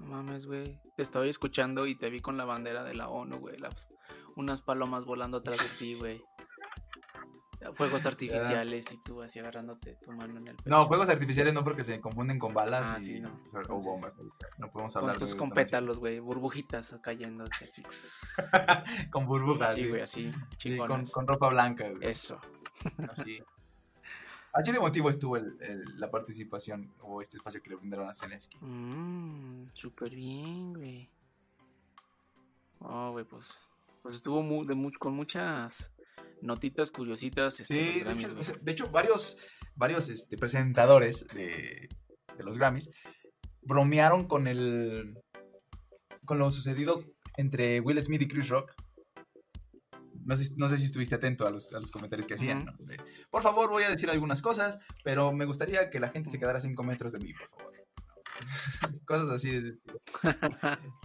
[0.00, 0.78] No mames, güey.
[0.96, 3.56] Te estoy escuchando y te vi con la bandera de la ONU, güey.
[4.36, 6.22] unas palomas volando atrás de ti, güey.
[7.72, 10.68] Fuegos artificiales y tú así agarrándote tu mano en el pecho.
[10.68, 13.30] No, fuegos artificiales no porque se confunden con balas Ah, y, sí, no.
[13.68, 14.12] o bombas.
[14.58, 16.18] No podemos con hablar tus de con pétalos, güey.
[16.20, 17.44] Burbujitas cayendo.
[17.44, 17.82] Así,
[19.10, 19.74] Con burbujas.
[19.74, 20.30] sí, güey, así.
[20.58, 21.88] Sí, con, con ropa blanca.
[21.88, 22.08] güey.
[22.08, 22.36] Eso.
[23.10, 23.42] Así.
[24.52, 28.14] Así de motivo estuvo el- el- la participación o este espacio que le brindaron a
[28.14, 28.56] Zelensky.
[28.60, 31.08] Mmm, súper bien, güey.
[32.80, 33.58] Oh, güey, pues.
[34.02, 35.90] Pues estuvo de con muchas
[36.42, 37.60] notitas curiositas.
[37.60, 38.46] este, Sí, de Grammys, hecho, güey.
[38.62, 39.38] de hecho, varios,
[39.74, 41.88] varios este, presentadores de,
[42.36, 42.90] de los Grammys
[43.62, 45.18] bromearon con el
[46.24, 47.02] con lo sucedido
[47.36, 48.72] entre Will Smith y Chris Rock.
[50.26, 52.62] No sé, no sé si estuviste atento a los, a los comentarios que hacían.
[52.68, 52.70] Ujú.
[52.82, 52.86] ¿no?
[52.86, 52.98] De,
[53.30, 56.58] por favor, voy a decir algunas cosas, pero me gustaría que la gente se quedara
[56.58, 57.74] a 5 metros de mí, por favor.
[59.06, 59.50] cosas así.
[59.50, 60.00] de ese estilo.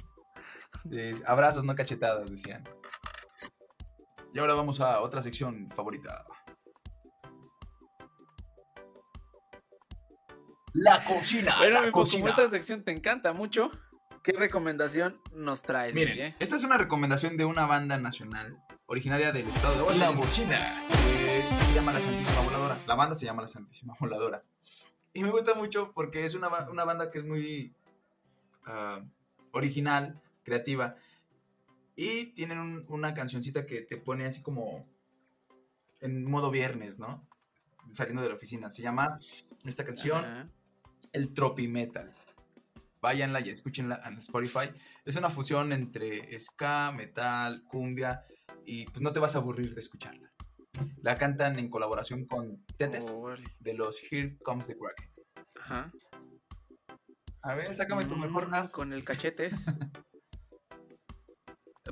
[0.85, 2.63] De abrazos, no cachetadas, decían.
[4.33, 6.23] Y ahora vamos a otra sección favorita.
[10.73, 11.55] La cocina.
[11.57, 13.71] Bueno, la como esta sección te encanta mucho,
[14.23, 15.95] ¿qué recomendación nos traes?
[15.95, 16.35] Miren, eh?
[16.39, 20.17] esta es una recomendación de una banda nacional originaria del estado de La Aguascalientes.
[20.17, 20.83] bocina.
[20.89, 22.77] que se llama La Santísima Voladora.
[22.87, 24.41] La banda se llama La Santísima Voladora.
[25.13, 27.73] Y me gusta mucho porque es una, una banda que es muy
[28.65, 29.01] ah,
[29.51, 30.95] original, creativa.
[32.01, 34.87] Y tienen un- una cancioncita que te pone así como
[35.99, 37.27] en modo viernes, ¿no?
[37.91, 38.69] Saliendo de la oficina.
[38.69, 39.19] Se llama
[39.65, 40.49] esta canción Ajá.
[41.11, 42.13] el Tropimetal.
[43.01, 44.69] Váyanla y escúchenla en Spotify.
[45.03, 48.25] Es una fusión entre ska, metal, cumbia
[48.65, 50.31] y pues no te vas a aburrir de escucharla.
[51.01, 53.43] La cantan en colaboración con Tetes Órale.
[53.59, 55.09] de los Here Comes the Kraken.
[55.59, 55.91] Ajá.
[57.41, 58.71] A ver, sácame tu mejor Mm, nas.
[58.71, 59.65] Con el cachetes.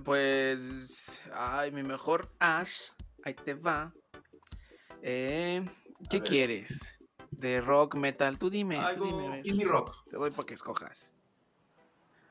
[0.08, 1.22] pues.
[1.34, 2.92] Ay, mi mejor Ash.
[3.26, 3.94] Ahí te va.
[5.02, 5.66] Eh,
[6.10, 6.98] ¿Qué quieres?
[7.30, 8.40] De rock, metal.
[8.40, 8.78] Tú dime.
[8.78, 9.94] tú Algo dime, indie rock.
[10.10, 11.12] Te doy para que escojas.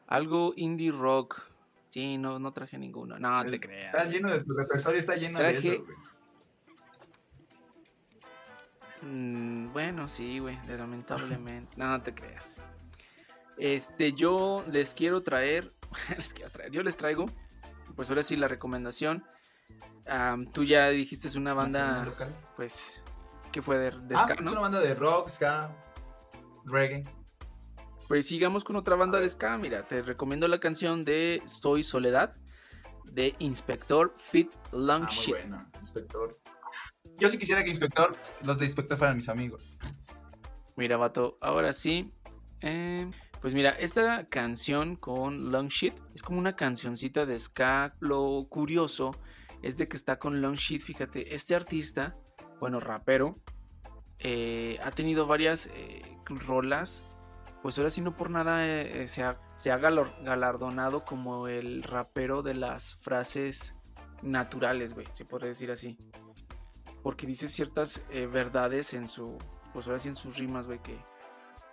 [0.07, 1.43] Algo indie rock.
[1.91, 3.19] Sí, no, no traje ninguno.
[3.19, 4.11] No, te Estás creas.
[4.11, 5.97] lleno de tu repertorio, está lleno de eso, güey.
[9.03, 11.77] Mm, bueno, sí, güey, lamentablemente.
[11.77, 12.57] No, no te creas.
[13.59, 15.75] Este, yo les quiero traer,
[16.17, 17.27] les quiero traer, yo les traigo,
[17.97, 19.25] pues ahora sí la recomendación.
[20.53, 22.33] Tú ya dijiste es una banda, local.
[22.55, 23.03] pues,
[23.51, 24.53] que fue de, de Ah, ska, es ¿no?
[24.53, 25.75] una banda de rock, ska,
[26.65, 27.03] reggae.
[28.07, 32.35] Pues sigamos con otra banda de ska, mira, te recomiendo la canción de Soy Soledad,
[33.05, 35.71] de Inspector Fit Long Ah, muy bueno.
[35.81, 36.39] Inspector.
[37.19, 39.65] Yo sí quisiera que Inspector, los de Inspector fueran mis amigos.
[40.77, 42.13] Mira, vato, ahora sí.
[42.61, 43.11] eh,
[43.41, 47.95] pues mira, esta canción con Long Shit es como una cancioncita de ska.
[48.01, 49.15] Lo curioso
[49.63, 50.83] es de que está con Long Shit.
[50.83, 52.17] Fíjate, este artista,
[52.61, 53.39] bueno, rapero,
[54.19, 57.05] eh, ha tenido varias eh, rolas.
[57.63, 62.55] Pues ahora sí, no por nada eh, se, ha, se galardonado como el rapero de
[62.55, 63.75] las frases
[64.23, 65.99] naturales, güey, se podría decir así.
[67.03, 69.39] Porque dice ciertas verdades en su,
[69.73, 70.97] pues ahora sí en sus rimas, güey, que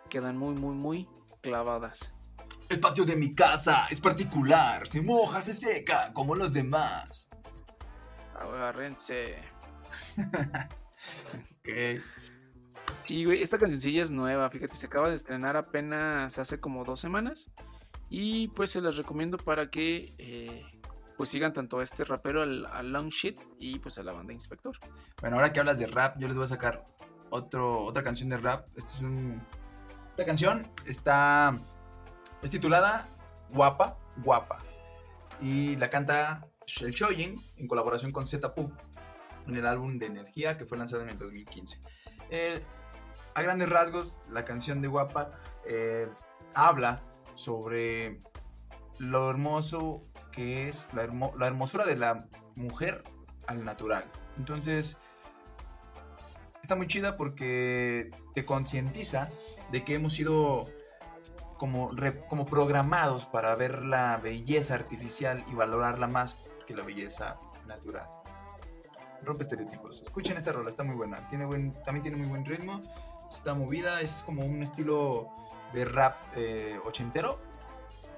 [0.09, 1.07] quedan muy, muy, muy
[1.43, 2.15] clavadas.
[2.69, 4.87] El patio de mi casa es particular.
[4.87, 7.29] Se moja, se seca, como los demás.
[8.35, 9.37] Agárrense.
[11.59, 12.01] Ok.
[13.03, 16.99] Sí, güey, esta cancioncilla es nueva, fíjate, se acaba de estrenar apenas hace como dos
[16.99, 17.51] semanas.
[18.09, 20.65] Y pues se las recomiendo para que eh,
[21.17, 24.77] pues sigan tanto a este rapero, al, Long Shit, y pues a la banda Inspector.
[25.21, 26.85] Bueno, ahora que hablas de rap, yo les voy a sacar
[27.29, 28.67] otro, otra canción de rap.
[28.75, 29.41] Esta es un.
[30.13, 31.57] Esta canción está.
[32.43, 33.09] Es titulada
[33.49, 34.59] Guapa, Guapa.
[35.41, 36.45] Y la canta
[36.81, 38.71] el Shoyin en colaboración con Z Pop
[39.47, 41.79] en el álbum de Energía que fue lanzado en el 2015.
[42.29, 42.61] Eh,
[43.33, 45.31] a grandes rasgos, la canción de Guapa
[45.67, 46.07] eh,
[46.53, 47.01] habla
[47.33, 48.21] sobre
[48.99, 51.07] lo hermoso que es la,
[51.39, 53.03] la hermosura de la mujer
[53.47, 54.05] al natural.
[54.37, 54.99] Entonces,
[56.61, 59.31] está muy chida porque te concientiza
[59.71, 60.65] de que hemos sido
[61.57, 67.39] como, re- como programados para ver la belleza artificial y valorarla más que la belleza
[67.65, 68.07] natural.
[69.23, 70.01] Rompe estereotipos.
[70.01, 71.25] Escuchen esta rola, está muy buena.
[71.29, 72.81] Tiene buen, también tiene muy buen ritmo.
[73.29, 75.29] Está movida, es como un estilo
[75.73, 77.39] de rap eh, ochentero.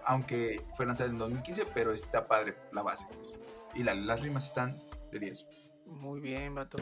[0.06, 3.08] Aunque fue lanzada en 2015, pero está padre la base.
[3.16, 3.38] pues.
[3.76, 4.82] Y la- las rimas están
[5.12, 5.46] de 10.
[5.86, 6.78] Muy bien, vato.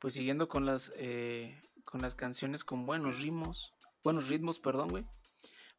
[0.00, 5.04] Pues siguiendo con las eh, con las canciones con buenos ritmos, buenos ritmos, perdón, güey.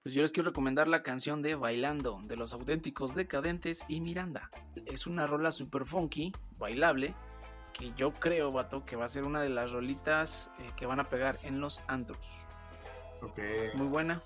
[0.03, 4.49] Pues yo les quiero recomendar la canción de Bailando de los auténticos decadentes y Miranda.
[4.85, 7.15] Es una rola super funky, bailable,
[7.73, 11.01] que yo creo, vato, que va a ser una de las rolitas eh, que van
[11.01, 12.45] a pegar en los antros.
[13.21, 13.39] Ok.
[13.75, 14.21] Muy buena,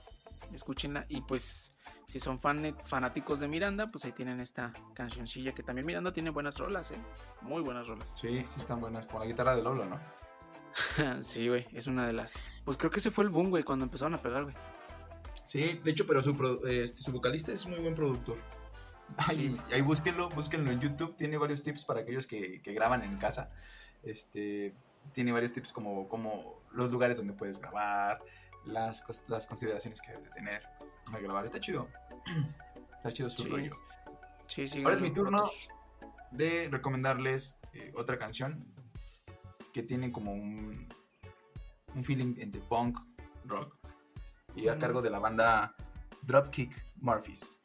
[0.53, 1.73] escúchenla y pues
[2.05, 6.29] si son fan- fanáticos de Miranda, pues ahí tienen esta cancioncilla que también Miranda tiene
[6.29, 6.97] buenas rolas, eh.
[7.41, 8.13] Muy buenas rolas.
[8.15, 9.07] Sí, sí están buenas.
[9.07, 9.99] Con la guitarra de Lolo, ¿no?
[11.21, 12.45] sí, güey, es una de las.
[12.65, 14.55] Pues creo que ese fue el boom, güey, cuando empezaron a pegar, güey.
[15.45, 18.37] Sí, de hecho, pero su, pro- este, su vocalista es muy buen productor.
[19.17, 21.15] Ahí, ahí búsquenlo, búsquenlo en YouTube.
[21.15, 23.51] Tiene varios tips para aquellos que, que graban en casa.
[24.01, 24.73] Este,
[25.11, 28.21] tiene varios tips como, como los lugares donde puedes grabar,
[28.65, 30.63] las, las consideraciones que debes de tener
[31.13, 31.45] al grabar.
[31.45, 31.87] Está chido.
[32.97, 33.49] Está chido su Sí.
[33.49, 33.71] rollo.
[34.47, 34.81] Sí, sí.
[34.81, 35.43] Ahora es mi turno
[36.31, 38.65] de recomendarles eh, otra canción
[39.73, 40.87] que tiene como un,
[41.95, 42.99] un feeling entre punk,
[43.45, 43.75] rock
[44.55, 45.75] y a cargo de la banda
[46.21, 47.59] Dropkick Murphys.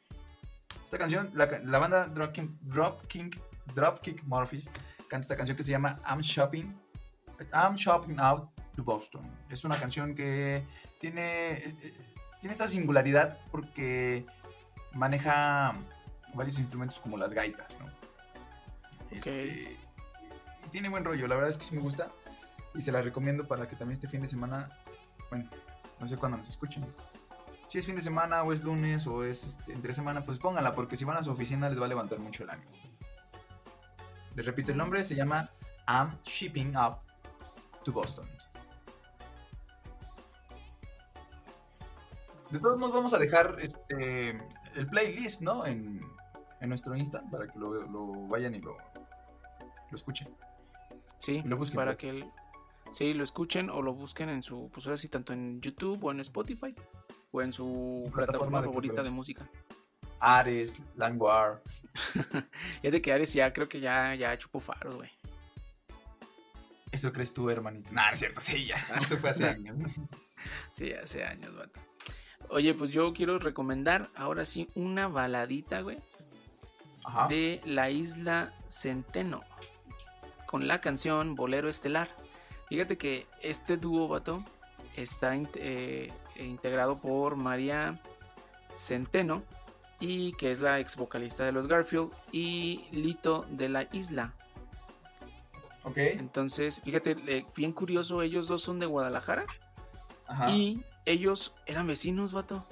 [0.83, 3.39] Esta canción, la, la banda Dropkick, Dropkick,
[3.75, 4.69] Dropkick Murphys
[5.07, 6.75] canta esta canción que se llama I'm Shopping,
[7.53, 9.29] I'm Shopping Out to Boston.
[9.49, 10.65] Es una canción que
[10.99, 11.75] tiene,
[12.39, 14.25] tiene esta singularidad porque
[14.93, 15.75] maneja
[16.33, 17.87] varios instrumentos como las gaitas, ¿no?
[19.11, 19.77] Este,
[20.69, 22.11] tiene buen rollo, la verdad es que sí me gusta
[22.75, 24.69] y se la recomiendo para que también este fin de semana,
[25.29, 25.49] bueno,
[25.99, 26.85] no sé cuándo nos escuchen.
[27.67, 30.73] Si es fin de semana o es lunes o es este, entre semana, pues pónganla
[30.73, 32.71] porque si van a su oficina les va a levantar mucho el ánimo.
[34.35, 35.49] Les repito el nombre, se llama
[35.87, 36.99] I'm Shipping Up
[37.83, 38.27] to Boston.
[42.49, 44.29] De todos modos vamos a dejar este
[44.75, 45.65] el playlist, ¿no?
[45.65, 46.01] En,
[46.61, 50.35] en nuestro Insta para que lo, lo vayan y lo, lo escuchen.
[51.19, 52.25] Sí, Y lo busquen, para que el-
[52.91, 56.11] sí, lo escuchen o lo busquen en su, pues ahora sí, tanto en YouTube o
[56.11, 56.73] en Spotify
[57.31, 59.49] o en su plataforma plataforma de favorita de música.
[60.19, 61.61] Ares, Langwar.
[62.83, 65.09] Es de que Ares ya creo que ya, ya chupó faros, güey.
[66.91, 67.91] Eso crees tú, hermanito.
[67.93, 68.75] Nah, no es cierto, sí, ya.
[68.99, 69.95] Eso fue hace años.
[70.71, 71.79] Sí, hace años, vato.
[72.49, 75.99] Oye, pues yo quiero recomendar ahora sí una baladita, güey,
[77.03, 77.27] Ajá.
[77.27, 79.43] de la isla Centeno
[80.49, 82.09] con la canción Bolero Estelar.
[82.69, 84.43] Fíjate que este dúo, vato,
[84.95, 87.93] está eh, integrado por María
[88.73, 89.43] Centeno
[89.99, 94.33] y que es la ex vocalista de los Garfield y Lito de la Isla.
[95.83, 95.97] Ok.
[95.97, 99.45] Entonces, fíjate, eh, bien curioso, ellos dos son de Guadalajara
[100.25, 100.49] Ajá.
[100.49, 102.65] y ellos eran vecinos, vato.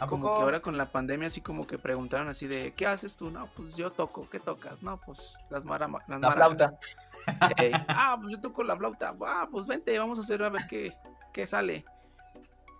[0.00, 0.36] ¿A Como poco?
[0.38, 3.30] que ahora con la pandemia así como que preguntaron así de ¿qué haces tú?
[3.30, 4.82] No, pues yo toco, ¿qué tocas?
[4.82, 6.56] No, pues las, marama- las La maracas".
[6.56, 6.78] flauta.
[7.88, 9.14] Ah, pues yo toco la flauta.
[9.26, 10.94] Ah, pues vente, vamos a hacer a ver qué,
[11.32, 11.84] qué sale.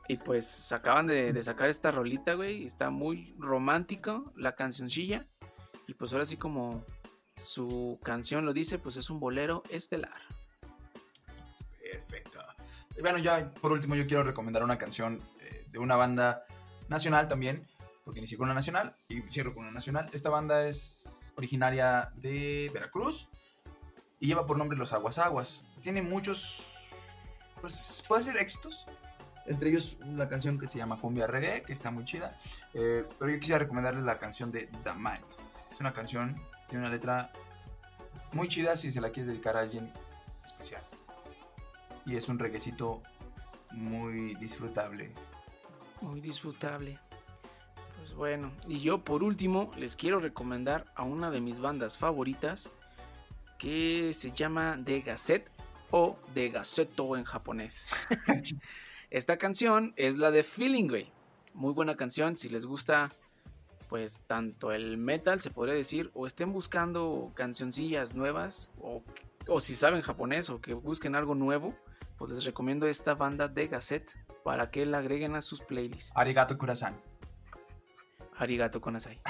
[0.09, 2.64] Y pues acaban de, de sacar esta rolita, güey.
[2.64, 5.27] Está muy romántico la cancioncilla.
[5.87, 6.85] Y pues ahora sí como
[7.37, 10.18] su canción lo dice, pues es un bolero estelar.
[11.81, 12.41] Perfecto.
[12.97, 16.45] Y bueno, ya por último yo quiero recomendar una canción eh, de una banda
[16.91, 17.66] nacional también,
[18.05, 20.11] porque inicié con una nacional y cierro con una nacional.
[20.12, 23.30] Esta banda es originaria de Veracruz
[24.18, 25.64] y lleva por nombre Los Aguas Aguas.
[25.80, 26.74] Tiene muchos,
[27.62, 28.86] pues puede ser éxitos.
[29.47, 32.38] Entre ellos una canción que se llama Cumbia Reggae, que está muy chida.
[32.74, 35.64] Eh, pero yo quisiera recomendarles la canción de Damaris.
[35.66, 36.36] Es una canción,
[36.68, 37.32] tiene una letra
[38.32, 39.91] muy chida si se la quieres dedicar a alguien
[40.45, 40.82] especial
[42.07, 43.03] y es un reguecito
[43.70, 45.12] muy disfrutable.
[46.01, 46.99] Muy disfrutable.
[47.99, 52.71] Pues bueno, y yo por último les quiero recomendar a una de mis bandas favoritas
[53.59, 55.51] que se llama The Gazette
[55.91, 57.89] o The Gazetto en japonés.
[59.11, 61.13] Esta canción es la de Feeling, güey.
[61.53, 63.11] Muy buena canción, si les gusta
[63.91, 69.03] pues tanto el metal se podría decir o estén buscando cancioncillas nuevas o,
[69.49, 71.75] o si saben japonés o que busquen algo nuevo,
[72.21, 74.12] pues les recomiendo esta banda de Gazette
[74.45, 76.12] para que la agreguen a sus playlists.
[76.14, 77.01] Arigato Kurasan.
[78.37, 79.21] Arigato Konasai.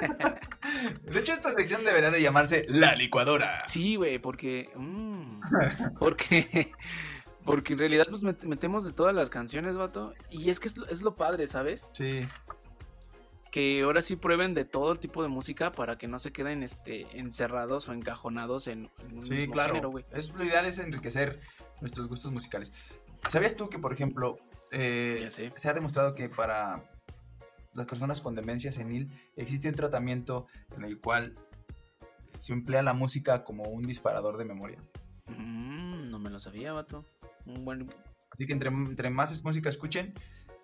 [1.02, 3.62] De hecho, esta sección debería de llamarse La Licuadora.
[3.66, 4.70] Sí, güey, porque.
[4.76, 5.40] mm,
[5.98, 6.70] porque.
[7.44, 10.12] Porque en realidad pues met- metemos de todas las canciones, vato.
[10.30, 11.90] Y es que es lo, es lo padre, ¿sabes?
[11.92, 12.20] Sí,
[13.54, 17.06] Que ahora sí prueben de todo tipo de música para que no se queden este,
[17.16, 19.74] encerrados o encajonados en, en un sí, mismo claro.
[19.74, 20.04] género, güey.
[20.10, 21.38] es, lo ideal es enriquecer
[21.80, 22.72] nuestros gustos musicales.
[23.30, 24.40] ¿Sabías tú que, por ejemplo,
[24.72, 26.90] eh, se ha demostrado que para
[27.74, 31.38] las personas con demencia senil existe un tratamiento en el cual
[32.38, 34.78] se emplea la música como un disparador de memoria?
[35.28, 37.04] Mm, no me lo sabía, vato.
[37.46, 37.88] Un buen.
[38.32, 40.12] Así que entre, entre más música escuchen,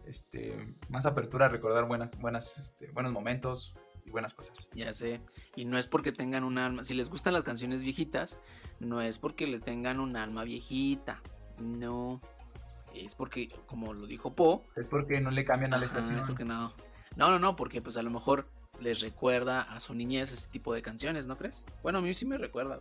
[0.07, 3.75] este, más apertura a recordar buenas, buenas, este, buenos momentos
[4.05, 4.71] y buenas cosas.
[4.75, 5.21] Ya sé.
[5.57, 6.85] Y no es porque tengan un alma.
[6.85, 8.39] Si les gustan las canciones viejitas,
[8.79, 11.23] no es porque le tengan un alma viejita.
[11.59, 12.21] No.
[12.95, 16.19] Es porque, como lo dijo Po, Es porque no le cambian a la Ajá, estación.
[16.19, 16.75] es porque no.
[17.17, 18.49] No, no, no, porque pues a lo mejor
[18.81, 21.67] les recuerda a su niñez ese tipo de canciones, ¿no crees?
[21.83, 22.81] Bueno, a mí sí me recuerda.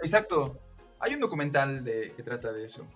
[0.00, 0.58] Exacto.
[1.00, 2.86] Hay un documental de, que trata de eso.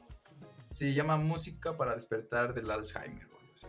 [0.73, 3.27] Se llama Música para despertar del Alzheimer.
[3.33, 3.67] o algo así.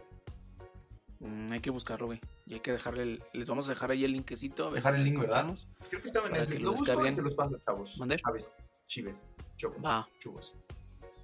[1.20, 2.22] Mm, hay que buscarlo, güey.
[2.46, 4.64] Y hay que dejarle el- les vamos a dejar ahí el linkecito.
[4.64, 5.56] a ver Dejar si el link, ¿verdad?
[5.90, 6.58] Creo que estaba en Netflix.
[6.58, 7.16] que Lo descarguen.
[7.16, 7.98] se los paso, chavos.
[7.98, 8.16] ¿Mande?
[8.18, 9.26] Chaves, chives,
[9.58, 10.08] chocos, Va.
[10.20, 10.54] chubos.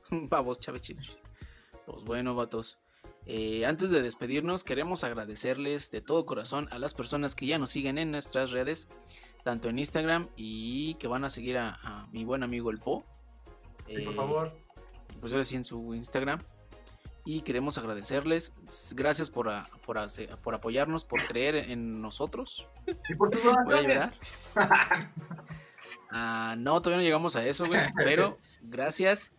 [0.29, 1.17] Pavos, Chávez Chinos.
[1.85, 2.77] Pues bueno, vatos.
[3.25, 7.69] Eh, antes de despedirnos, queremos agradecerles de todo corazón a las personas que ya nos
[7.69, 8.87] siguen en nuestras redes,
[9.43, 13.03] tanto en Instagram y que van a seguir a, a mi buen amigo el Po.
[13.87, 14.57] Sí, por Eh, favor.
[15.19, 16.41] Pues ahora sí en su Instagram.
[17.25, 18.53] Y queremos agradecerles.
[18.95, 22.67] Gracias por, a- por, hace- por apoyarnos, por creer en nosotros.
[23.09, 24.09] Y por tus a donaciones.
[26.11, 27.79] Ah, no, todavía no llegamos a eso, güey.
[27.97, 29.31] Pero gracias.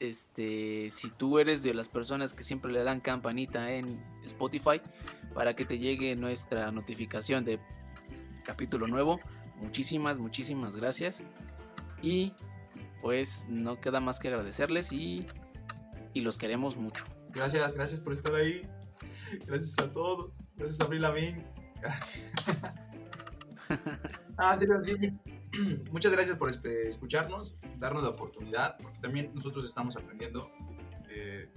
[0.00, 4.80] Este, si tú eres de las personas que siempre le dan campanita en Spotify
[5.32, 7.60] para que te llegue nuestra notificación de
[8.44, 9.14] capítulo nuevo,
[9.60, 11.22] muchísimas, muchísimas gracias.
[12.02, 12.32] Y
[13.02, 15.26] pues no queda más que agradecerles y,
[16.14, 17.04] y los queremos mucho.
[17.34, 18.66] Gracias, gracias por estar ahí.
[19.46, 20.42] Gracias a todos.
[20.56, 21.44] Gracias a Abril Lavín.
[24.38, 24.92] ah, serio, sí.
[25.90, 30.50] Muchas gracias por esp- escucharnos, darnos la oportunidad, porque también nosotros estamos aprendiendo.
[31.10, 31.48] eh,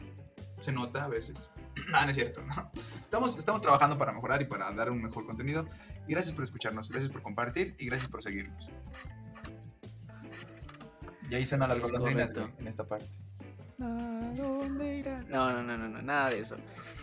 [0.61, 1.49] se nota a veces.
[1.93, 2.71] Ah, no es cierto, ¿no?
[3.01, 5.65] Estamos, estamos trabajando para mejorar y para dar un mejor contenido.
[6.07, 8.69] Y gracias por escucharnos, gracias por compartir y gracias por seguirnos.
[11.29, 13.07] Y ahí suena las Es golondrinas güey, en esta parte.
[13.77, 13.97] No,
[15.53, 16.55] no, no, no, no, nada de eso.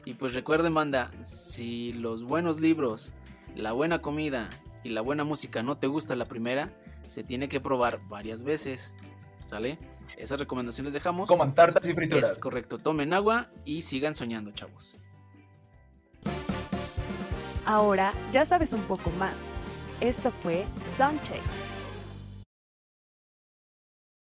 [0.04, 3.12] Y pues recuerden, banda, si los buenos libros,
[3.54, 4.48] la buena comida
[4.82, 6.72] y la buena música no te gusta la primera,
[7.04, 8.94] se tiene que probar varias veces.
[9.46, 9.78] ¿Sale?
[10.16, 11.28] Esas recomendaciones dejamos.
[11.28, 12.32] Coman tartas y frituras.
[12.32, 14.96] Es correcto, tomen agua y sigan soñando, chavos.
[17.66, 19.34] Ahora ya sabes un poco más.
[20.00, 20.64] Esto fue
[20.96, 21.40] Soundcheck,